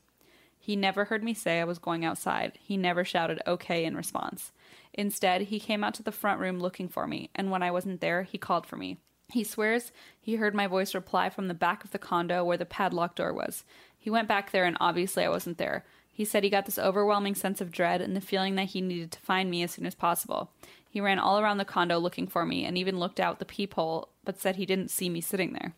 [0.59, 2.59] He never heard me say I was going outside.
[2.61, 4.51] He never shouted okay in response.
[4.93, 8.01] Instead, he came out to the front room looking for me, and when I wasn't
[8.01, 8.97] there, he called for me.
[9.31, 12.65] He swears he heard my voice reply from the back of the condo where the
[12.65, 13.63] padlock door was.
[13.97, 15.85] He went back there, and obviously I wasn't there.
[16.11, 19.11] He said he got this overwhelming sense of dread and the feeling that he needed
[19.13, 20.51] to find me as soon as possible.
[20.89, 24.09] He ran all around the condo looking for me and even looked out the peephole,
[24.25, 25.75] but said he didn't see me sitting there.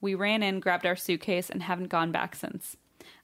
[0.00, 2.76] We ran in, grabbed our suitcase, and haven't gone back since.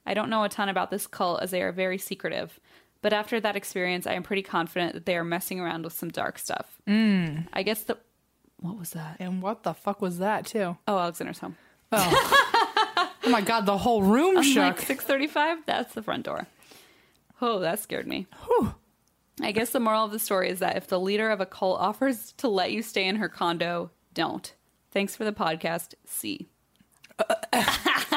[0.09, 2.59] I don't know a ton about this cult as they are very secretive,
[3.03, 6.09] but after that experience, I am pretty confident that they are messing around with some
[6.09, 6.81] dark stuff.
[6.87, 7.47] Mm.
[7.53, 7.95] I guess the.
[8.59, 9.17] What was that?
[9.19, 10.75] And what the fuck was that too?
[10.87, 11.57] Oh, Alexander's home.
[11.91, 14.63] Oh my god, the whole room I'm shook.
[14.63, 15.59] like 635.
[15.67, 16.47] That's the front door.
[17.39, 18.25] Oh, that scared me.
[19.41, 21.79] I guess the moral of the story is that if the leader of a cult
[21.79, 24.53] offers to let you stay in her condo, don't.
[24.91, 25.93] Thanks for the podcast.
[26.05, 26.49] C.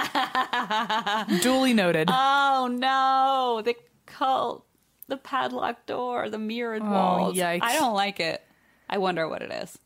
[1.43, 2.09] Duly noted.
[2.11, 3.75] Oh no, the
[4.07, 4.64] cult,
[5.09, 7.39] the padlock door, the mirrored walls.
[7.39, 7.61] Oh, yikes.
[7.62, 8.43] I don't like it.
[8.89, 9.79] I wonder what it is.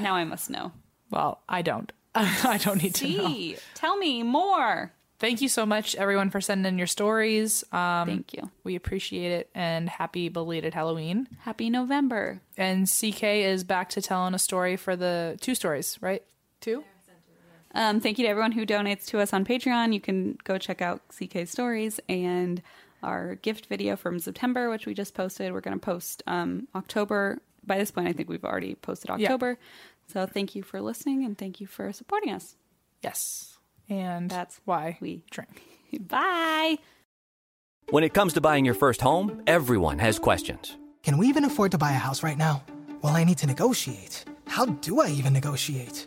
[0.00, 0.72] Now I must know.
[1.10, 1.92] well, I don't.
[2.14, 3.54] I don't need to know.
[3.74, 4.92] Tell me more.
[5.18, 7.62] Thank you so much, everyone, for sending in your stories.
[7.72, 8.50] Um, Thank you.
[8.64, 11.28] We appreciate it, and happy belated Halloween.
[11.42, 12.40] Happy November.
[12.58, 16.24] And CK is back to telling a story for the two stories, right?
[16.60, 16.82] Two.
[17.74, 19.94] Um, thank you to everyone who donates to us on Patreon.
[19.94, 22.62] You can go check out CK Stories and
[23.02, 25.52] our gift video from September, which we just posted.
[25.52, 27.40] We're going to post um, October.
[27.64, 29.58] By this point, I think we've already posted October.
[30.08, 32.56] So thank you for listening and thank you for supporting us.
[33.02, 33.58] Yes.
[33.88, 35.62] And That's why we drink.
[36.00, 36.78] Bye.
[37.90, 40.76] When it comes to buying your first home, everyone has questions.
[41.02, 42.62] Can we even afford to buy a house right now?
[43.02, 44.24] Well, I need to negotiate.
[44.46, 46.06] How do I even negotiate?